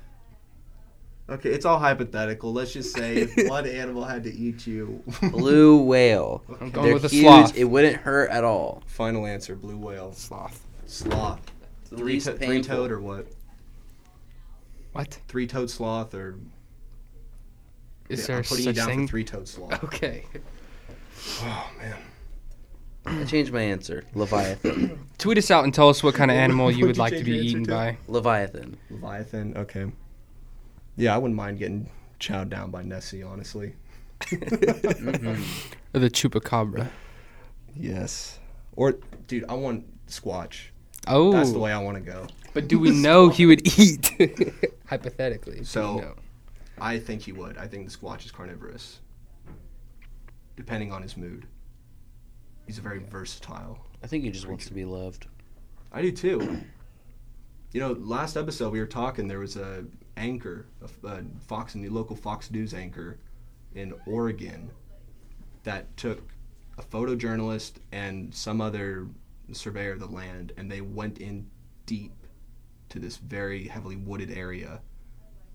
[1.30, 2.52] Okay, it's all hypothetical.
[2.52, 5.02] Let's just say if one animal had to eat you.
[5.32, 6.44] Blue whale.
[6.60, 7.24] I'm going They're with a huge.
[7.24, 7.56] sloth.
[7.58, 8.84] It wouldn't hurt at all.
[8.88, 10.62] Final answer: blue whale, Sloth.
[10.86, 11.40] sloth,
[11.86, 12.76] three least to- three painful.
[12.76, 13.26] toed or what?
[14.94, 16.38] What Three toed sloth or?
[18.10, 19.08] is Yeah, there I'm putting such you down thing?
[19.08, 19.84] for three toed sloth.
[19.84, 20.24] Okay.
[21.42, 21.96] Oh man.
[23.06, 24.04] I changed my answer.
[24.14, 25.08] Leviathan.
[25.18, 27.18] Tweet us out and tell us what kind of animal you What'd you like to
[27.18, 27.72] change be your answer eaten to?
[27.72, 27.98] by.
[28.08, 28.78] Leviathan.
[28.90, 29.58] Leviathan.
[29.58, 29.86] Okay.
[30.96, 31.90] Yeah, I wouldn't mind getting
[32.20, 33.74] chowed down by Nessie, honestly.
[34.22, 35.44] Mhm.
[35.94, 36.90] Or the chupacabra.
[37.76, 38.40] Yes.
[38.76, 38.94] Or,
[39.28, 40.68] dude, I want Squatch.
[41.08, 42.28] Oh, That's the way I want to go.
[42.54, 44.12] but do we know he would eat?
[44.94, 45.64] Hypothetically.
[45.64, 46.16] So- we know?
[46.80, 47.58] I think he would.
[47.58, 49.00] I think the Squatch is carnivorous,
[50.56, 51.46] depending on his mood.
[52.66, 53.78] He's a very versatile.
[54.04, 55.28] I think he just wants to be loved.
[55.92, 56.62] I do too.
[57.74, 59.28] You know, last episode we were talking.
[59.28, 59.86] There was a
[60.18, 60.88] anchor, a
[61.48, 63.20] Fox, and the local Fox News anchor
[63.76, 64.70] in Oregon,
[65.64, 66.22] that took
[66.78, 69.08] a photojournalist and some other
[69.52, 71.50] surveyor of the land, and they went in
[71.86, 72.14] deep
[72.94, 74.80] to this very heavily wooded area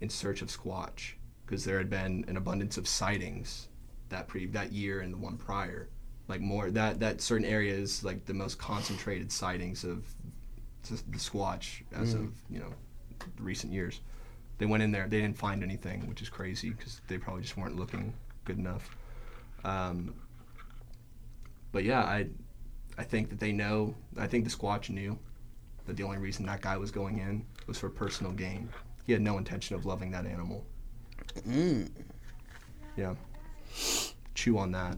[0.01, 1.13] in search of squatch
[1.47, 3.69] because there had been an abundance of sightings
[4.09, 5.89] that pre that year and the one prior.
[6.27, 10.05] Like more that that certain area is like the most concentrated sightings of
[10.83, 12.25] the squatch as Mm.
[12.25, 12.73] of you know
[13.39, 14.01] recent years.
[14.59, 17.57] They went in there they didn't find anything which is crazy because they probably just
[17.57, 18.13] weren't looking
[18.45, 18.97] good enough.
[19.65, 20.15] Um,
[21.71, 22.27] but yeah i
[22.97, 25.19] i think that they know i think the squatch knew
[25.89, 28.69] that the only reason that guy was going in was for personal gain
[29.07, 30.65] he had no intention of loving that animal
[31.49, 31.91] Mm.
[34.35, 34.97] chew on that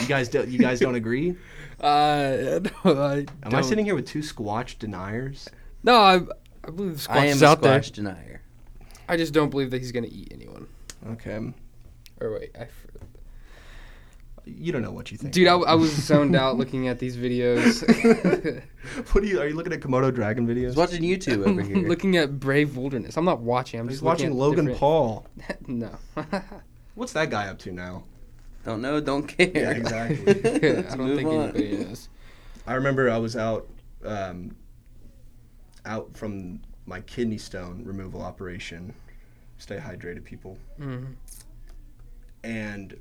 [0.00, 1.36] you guys don't you guys don't agree
[1.80, 3.64] Uh, no, I Am I don't.
[3.64, 5.48] sitting here with two Squatch deniers?
[5.82, 6.14] No, I,
[6.64, 7.80] I believe the squatch I am is a out there.
[7.80, 8.40] squatch denier.
[9.08, 10.68] I just don't believe that he's gonna eat anyone.
[11.10, 11.52] Okay.
[12.20, 12.62] Or wait, I.
[12.62, 12.86] f-
[14.46, 15.32] You don't know what you think.
[15.32, 17.82] Dude, I, I was zoned out looking at these videos.
[19.14, 19.40] what are you?
[19.40, 20.66] Are you looking at Komodo dragon videos?
[20.68, 21.76] He's watching YouTube over here.
[21.88, 23.16] looking at Brave Wilderness.
[23.16, 23.80] I'm not watching.
[23.80, 25.26] I'm He's just looking watching at Logan different- Paul.
[25.66, 25.90] no.
[26.94, 28.04] What's that guy up to now?
[28.64, 29.50] Don't know, don't care.
[29.54, 30.24] Yeah, exactly.
[30.24, 31.34] Let's I don't move think on.
[31.50, 32.08] anybody knows.
[32.66, 33.66] I remember I was out,
[34.04, 34.56] um,
[35.84, 38.94] out from my kidney stone removal operation.
[39.58, 40.56] Stay hydrated, people.
[40.80, 41.14] Mhm.
[42.42, 42.96] And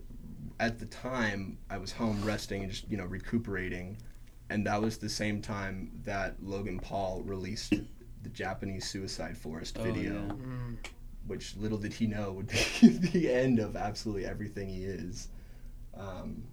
[0.64, 3.98] at the time, I was home resting and just you know recuperating,
[4.50, 7.74] and that was the same time that Logan Paul released
[8.24, 10.34] the Japanese suicide forest Oh, video, yeah.
[10.34, 10.78] Mm.
[11.28, 15.28] which little did he know would be the end of absolutely everything he is.
[15.96, 16.44] Um,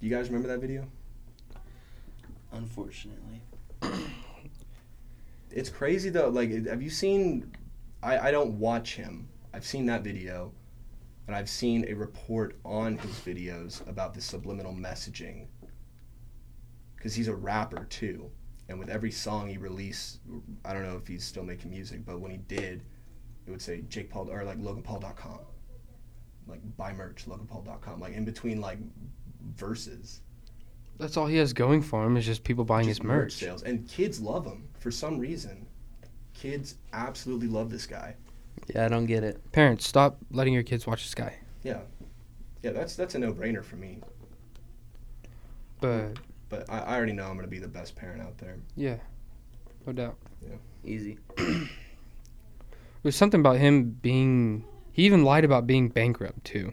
[0.00, 0.86] you guys remember that video?
[2.52, 3.42] Unfortunately.
[5.50, 6.28] It's crazy though.
[6.28, 7.52] Like, have you seen?
[8.02, 9.28] I I don't watch him.
[9.52, 10.52] I've seen that video,
[11.28, 15.46] and I've seen a report on his videos about the subliminal messaging.
[16.96, 18.30] Because he's a rapper too,
[18.68, 20.20] and with every song he released,
[20.64, 22.82] I don't know if he's still making music, but when he did,
[23.46, 25.40] it would say Jake Paul or like LoganPaul.com,
[26.48, 28.78] like buy merch LoganPaul.com, like in between like
[29.54, 30.22] verses.
[30.98, 33.34] That's all he has going for him is just people buying just his merch.
[33.34, 35.66] sales, and kids love him for some reason.
[36.32, 38.16] Kids absolutely love this guy.
[38.74, 39.52] Yeah, I don't get it.
[39.52, 41.36] Parents, stop letting your kids watch this guy.
[41.62, 41.80] Yeah,
[42.62, 43.98] yeah, that's that's a no-brainer for me.
[45.80, 46.14] But
[46.48, 48.56] But I, I already know I'm gonna be the best parent out there.
[48.76, 48.96] yeah,
[49.86, 50.16] no doubt.
[50.42, 50.56] Yeah.
[50.84, 51.18] Easy.
[53.02, 54.64] There's something about him being.
[54.92, 56.72] He even lied about being bankrupt too,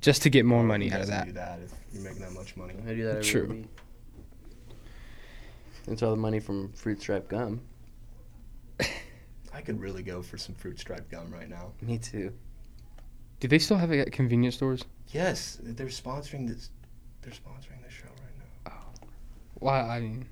[0.00, 1.26] just to get more money out of that.
[1.26, 2.74] Do that if you're making that much money.
[2.86, 3.46] I do that every True.
[3.46, 3.66] week.
[5.86, 7.60] It's all the money from fruit stripe gum.
[9.54, 11.72] I could really go for some fruit stripe gum right now.
[11.80, 12.32] Me too.
[13.40, 14.84] Do they still have it at convenience stores?
[15.08, 16.70] Yes, they're sponsoring this.
[17.22, 18.72] They're sponsoring this show right now.
[18.72, 19.06] Oh,
[19.60, 20.26] Well, I mean,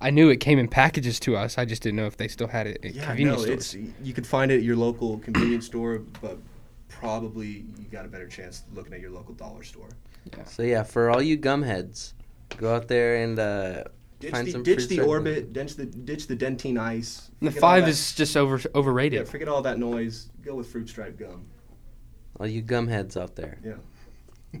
[0.00, 1.58] I knew it came in packages to us.
[1.58, 3.74] I just didn't know if they still had it at Yeah, convenience no, stores.
[3.74, 6.38] it's you could find it at your local convenience store, but
[6.88, 9.88] probably you got a better chance looking at your local dollar store.
[10.36, 10.44] Yeah.
[10.44, 12.14] So yeah, for all you gum heads,
[12.56, 13.84] go out there and uh,
[14.20, 17.30] Ditch Find the, some ditch the orbit, ditch the ditch the Dentyne Ice.
[17.40, 19.14] the Forget all five is just over overrated.
[19.14, 19.28] yeah, overrated.
[19.28, 20.28] forget all that noise.
[20.42, 21.46] Go with fruit stripe gum.
[22.38, 23.58] all you gum heads out there.
[23.64, 24.60] Yeah.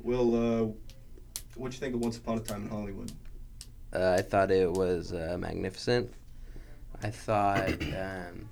[0.00, 0.68] well, uh,
[1.56, 3.10] what you think of Once Upon a Time in Hollywood?
[3.92, 6.12] Uh, I thought it was uh, magnificent.
[7.02, 8.48] I thought, um,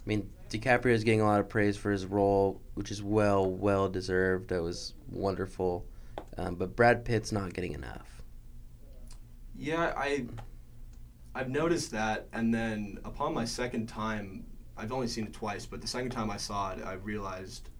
[0.00, 3.50] I mean, DiCaprio is getting a lot of praise for his role, which is well,
[3.50, 4.48] well deserved.
[4.48, 5.84] That was wonderful.
[6.38, 8.22] Um, but Brad Pitt's not getting enough.
[9.56, 10.26] Yeah, I
[11.34, 15.80] I've noticed that, and then upon my second time, I've only seen it twice, but
[15.80, 17.70] the second time I saw it, I realized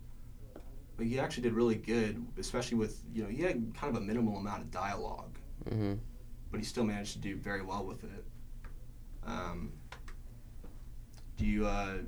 [1.00, 4.36] he actually did really good, especially with you know he had kind of a minimal
[4.36, 5.38] amount of dialogue.
[5.68, 5.94] hmm
[6.50, 8.24] but he still managed to do very well with it.
[9.26, 9.72] Um,
[11.36, 11.98] do you uh,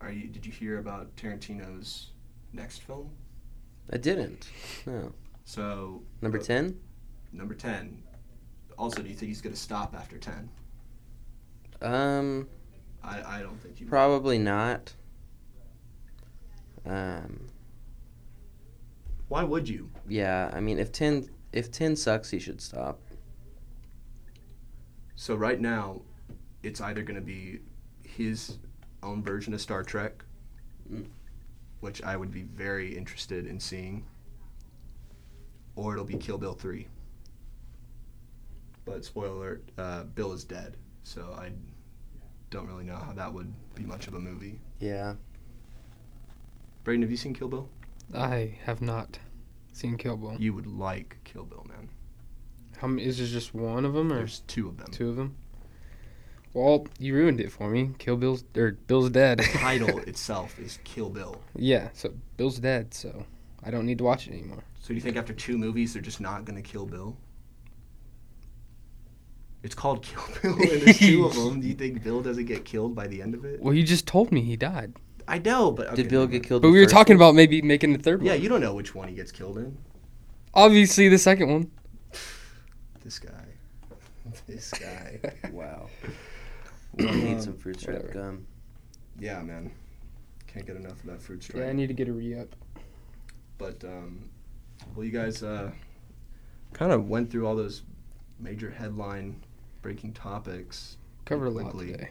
[0.00, 2.10] are you did you hear about Tarantino's
[2.52, 3.10] next film?
[3.90, 4.50] I didn't.
[4.86, 5.12] No.
[5.44, 6.78] So Number uh, 10?
[7.32, 8.02] Number ten.
[8.78, 10.48] Also, do you think he's going to stop after ten?
[11.82, 12.48] Um,
[13.02, 13.86] I, I don't think you.
[13.86, 14.92] probably not.
[16.86, 17.48] Um,
[19.28, 19.90] Why would you?
[20.08, 23.00] yeah, I mean, if 10, if 10 sucks, he should stop.
[25.16, 26.00] So right now,
[26.62, 27.60] it's either going to be
[28.02, 28.58] his
[29.02, 30.24] own version of Star Trek,
[30.92, 31.06] Mm.
[31.80, 34.04] which I would be very interested in seeing,
[35.76, 36.88] or it'll be Kill Bill three.
[38.84, 41.50] But spoiler alert, uh, Bill is dead, so I
[42.50, 44.60] don't really know how that would be much of a movie.
[44.78, 45.14] Yeah.
[46.84, 47.68] Braden, have you seen Kill Bill?
[48.14, 49.18] I have not
[49.72, 50.36] seen Kill Bill.
[50.38, 51.88] You would like Kill Bill, man.
[52.76, 54.88] How many, is there just one of them or There's two of them.
[54.92, 55.36] two of them?
[56.52, 57.90] Well, you ruined it for me.
[57.98, 59.38] Kill Bill's or Bill's dead.
[59.38, 61.40] The title itself is Kill Bill.
[61.56, 63.24] yeah, so Bill's dead, so
[63.64, 64.62] I don't need to watch it anymore.
[64.80, 67.16] So do you think after two movies they're just not gonna kill Bill?
[69.62, 71.60] It's called Kill Bill, and there's two of them.
[71.60, 73.60] Do you think Bill doesn't get killed by the end of it?
[73.62, 74.92] Well, you just told me he died.
[75.26, 76.60] I know, but okay, Did Bill get killed?
[76.60, 77.28] But we were talking one?
[77.28, 78.26] about maybe making the third one.
[78.26, 78.42] Yeah, one.
[78.42, 79.78] you don't know which one he gets killed in.
[80.52, 81.70] Obviously, the second one.
[83.02, 83.46] This guy,
[84.46, 85.18] this guy.
[85.50, 85.88] Wow.
[86.98, 88.12] Well, I need um, some fruit stripe whatever.
[88.12, 88.46] gum.
[89.18, 89.72] Yeah, man.
[90.46, 91.62] Can't get enough of that fruit stripe.
[91.62, 92.54] Yeah, I need to get a re up.
[93.58, 94.30] But um,
[94.94, 95.70] well, you guys uh,
[96.72, 97.82] kind of went through all those
[98.38, 99.42] major headline
[99.82, 100.96] breaking topics.
[101.24, 102.10] Covered a lot today.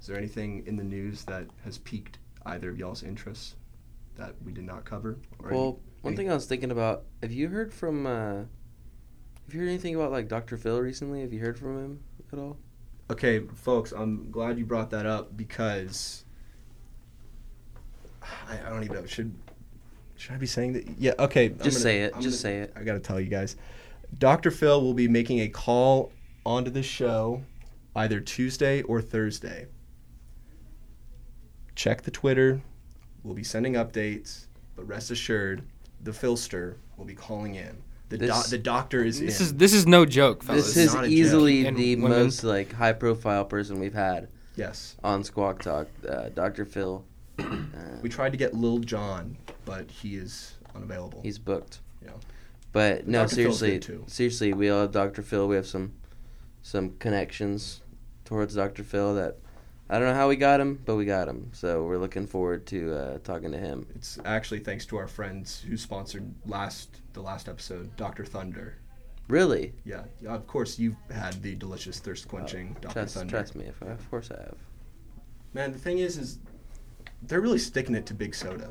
[0.00, 3.54] Is there anything in the news that has piqued either of y'all's interests
[4.16, 5.16] that we did not cover.
[5.38, 8.10] Or Well, one any- thing I was thinking about, have you heard from, uh,
[9.46, 10.56] have you heard anything about like Dr.
[10.56, 11.22] Phil recently?
[11.22, 12.00] Have you heard from him
[12.32, 12.58] at all?
[13.10, 16.24] Okay, folks, I'm glad you brought that up because
[18.48, 19.06] I, I don't even know.
[19.06, 19.34] Should
[20.18, 20.84] should I be saying that?
[20.98, 21.12] Yeah.
[21.18, 21.46] Okay.
[21.46, 22.72] I'm Just say it, just say it.
[22.76, 23.56] I gotta tell you guys,
[24.18, 24.50] Dr.
[24.50, 26.12] Phil will be making a call
[26.44, 27.42] onto the show
[27.96, 29.66] either Tuesday or Thursday.
[31.74, 32.60] Check the Twitter.
[33.22, 34.46] We'll be sending updates,
[34.76, 35.62] but rest assured,
[36.02, 37.76] the Philster will be calling in.
[38.08, 39.46] The, This- doc the doctor is This in.
[39.46, 40.66] is this is no joke, fellas.
[40.74, 41.12] This is not a joke.
[41.12, 42.10] easily the women.
[42.24, 44.96] most like high profile person we've had yes.
[45.04, 46.64] on Squawk Talk, uh, Dr.
[46.64, 47.04] Phil.
[47.38, 47.44] Uh,
[48.02, 49.36] We tried to get Lil Jon,
[49.68, 51.20] but he is unavailable.
[51.22, 51.80] he's booked.
[52.02, 52.12] Yeah.
[52.72, 53.34] But no, Dr.
[53.34, 54.04] Seriously, too.
[54.06, 55.22] seriously, we all have Dr.
[55.22, 55.46] Phil.
[55.46, 55.92] We have some
[56.62, 57.82] some connections
[58.24, 58.82] towards Dr.
[58.82, 59.36] Phil that
[59.90, 61.50] I don't know how we got him, but we got him.
[61.52, 63.86] So we're looking forward to uh, talking to him.
[63.94, 68.24] It's actually thanks to our friends who sponsored last the last episode, Dr.
[68.24, 68.76] Thunder.
[69.28, 69.74] Really?
[69.84, 72.88] Yeah, of course you've had the delicious thirst quenching Dr.
[72.88, 73.30] Oh, Trust, Thunder.
[73.30, 74.56] trust me, if, I, of course I have.
[75.52, 76.38] Man, the thing is, is
[77.22, 78.70] they're really sticking it to Big Soda.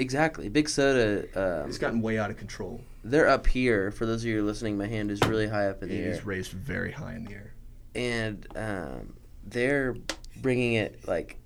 [0.00, 0.48] Exactly.
[0.48, 1.24] Big Soda,
[1.62, 2.80] um, It's gotten way out of control.
[3.04, 3.90] they're up here.
[3.90, 6.08] For those of you listening, my hand is really high up in It the air.
[6.08, 7.52] It is raised very high in the air.
[7.94, 9.12] and um,
[9.46, 9.94] they're
[10.42, 11.36] bringing it like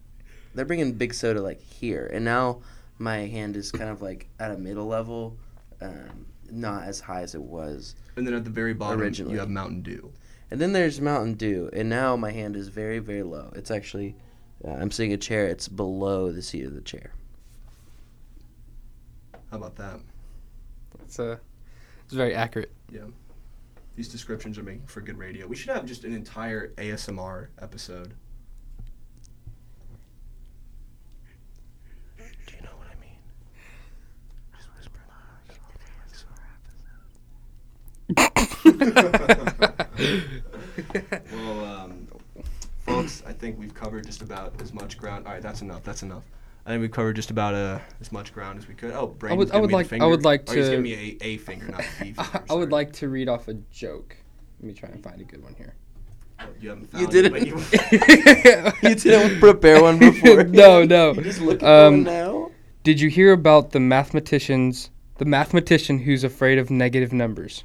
[0.55, 2.61] they're bringing big soda like here and now
[2.99, 5.37] my hand is kind of like at a middle level
[5.81, 9.33] um, not as high as it was And then at the very bottom, Originally.
[9.35, 10.13] you have Mountain Dew.
[10.51, 14.15] and then there's mountain dew and now my hand is very very low it's actually
[14.65, 17.13] uh, i'm sitting a chair it's below the seat of the chair
[19.55, 20.01] How about that?
[21.05, 21.37] It's uh,
[22.05, 22.73] it's very accurate.
[22.91, 23.03] Yeah.
[23.95, 25.47] These descriptions are making for good radio.
[25.47, 28.15] We should have just an entire ASMR episode.
[32.19, 32.25] Do
[32.57, 33.21] you know what I mean?
[34.57, 35.03] Just whisper
[41.33, 42.09] well, um,
[42.81, 45.29] folks, I think we've covered just about as much ground.
[45.29, 45.85] All right, that's enough.
[45.85, 46.25] That's enough.
[46.67, 48.93] I think we've covered just about uh, as much ground as we could.
[48.93, 50.83] Oh, Braden's would- I would me the like- I would like Oh, he's to- giving
[50.85, 52.23] me a, a finger, not the finger.
[52.49, 54.17] I would like to read off a joke.
[54.61, 55.75] Let me try and find a good one here.
[56.41, 61.13] Oh, You haven't you didn't it, you- you didn't prepare one before no, no.
[61.13, 62.51] you just looking Um, for one now
[62.83, 67.63] Did you hear about the mathematicians, the mathematician who's afraid of negative numbers?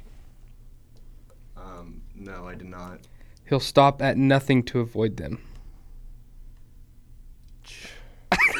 [1.56, 3.00] Um, no, I did not.
[3.48, 5.40] He'll stop at nothing to avoid them.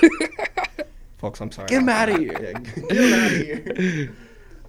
[1.19, 1.69] Folks, I'm sorry.
[1.69, 2.21] Get him about outta that.
[2.21, 2.43] here.
[2.43, 4.17] Yeah, get him out of here.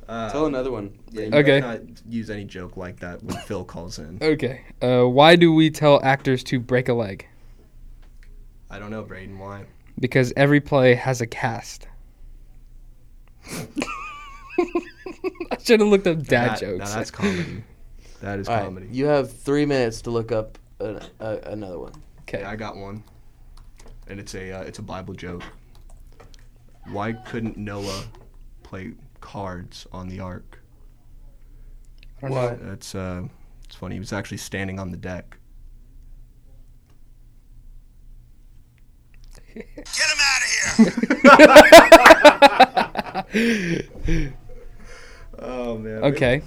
[0.09, 1.59] Uh, tell another one yeah, you Okay.
[1.61, 1.79] not
[2.09, 4.17] use any joke like that when Phil calls in.
[4.21, 4.61] Okay.
[4.81, 7.27] Uh, why do we tell actors to break a leg?
[8.69, 9.37] I don't know, Braden.
[9.39, 9.65] Why?
[9.99, 11.87] Because every play has a cast.
[13.49, 13.67] I
[15.63, 16.79] should have looked up dad That- jokes.
[16.79, 17.63] Now that's comedy.
[18.21, 18.87] That is All right, comedy.
[18.91, 22.41] you have three minutes to look up an, uh, another one okay.
[22.41, 23.03] Yeah, I got one,
[24.07, 25.43] and it's a uh, it's a Bible joke.
[26.87, 28.03] Why couldn't Noah
[28.63, 30.59] play cards on the ark?
[32.23, 32.65] I don't.
[32.65, 33.23] That's uh,
[33.65, 33.95] it's funny.
[33.95, 35.37] He was actually standing on the deck.
[39.53, 40.49] Get him out of
[43.27, 44.27] here!
[45.41, 46.03] Oh man.
[46.03, 46.41] Okay.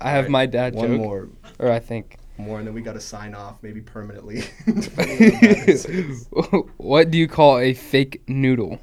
[0.00, 1.00] I have Alright, my dad One joke.
[1.00, 1.28] more,
[1.58, 2.16] Or I think.
[2.40, 4.42] More, and then we got to sign off, maybe permanently.
[6.76, 8.78] what do you call a fake noodle?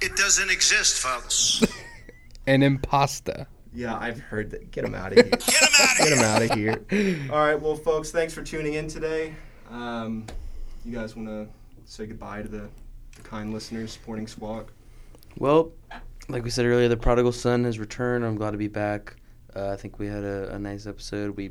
[0.00, 1.64] It doesn't exist, folks.
[2.46, 3.46] An impasta.
[3.74, 4.70] yeah, I've heard that.
[4.70, 5.24] Get him out of here.
[5.98, 6.70] Get him out of Get here!
[6.72, 7.30] him out of here.
[7.30, 9.34] All right, well, folks, thanks for tuning in today.
[9.70, 10.24] Um,
[10.84, 11.46] you guys want to
[11.84, 12.68] say goodbye to the,
[13.16, 14.72] the kind listeners supporting Squawk?
[15.36, 15.72] Well,
[16.28, 18.24] like we said earlier, the prodigal son has returned.
[18.24, 19.16] I'm glad to be back.
[19.54, 21.36] Uh, I think we had a, a nice episode.
[21.36, 21.50] We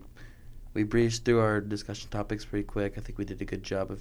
[0.78, 2.94] we breezed through our discussion topics pretty quick.
[2.98, 4.00] I think we did a good job of,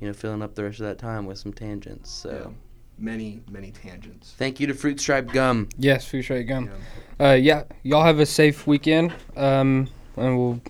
[0.00, 2.10] you know, filling up the rest of that time with some tangents.
[2.10, 2.52] So Yeah.
[2.96, 4.34] Many, many tangents.
[4.38, 5.68] thank you to Fruit Stripe Gum.
[5.76, 6.70] Yes, Fruit straight gum.
[7.18, 7.30] Yeah.
[7.30, 9.12] Uh, yeah, y'all have a safe weekend.
[9.36, 10.60] Um, and we'll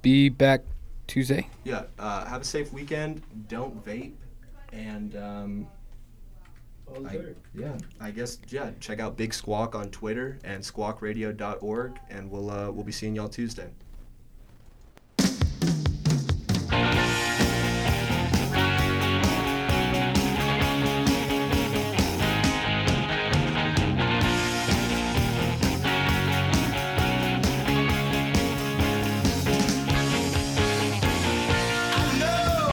[0.00, 0.60] be back
[1.08, 1.48] Tuesday.
[1.64, 3.22] Yeah, uh, have a safe weekend.
[3.48, 4.12] Don't vape.
[4.72, 5.66] And, um,
[7.04, 7.18] I,
[7.52, 12.70] yeah, I guess, yeah, check out Big Squawk on Twitter and squawkradio.org, and we'll, uh,
[12.70, 13.70] we'll be seeing y'all Tuesday.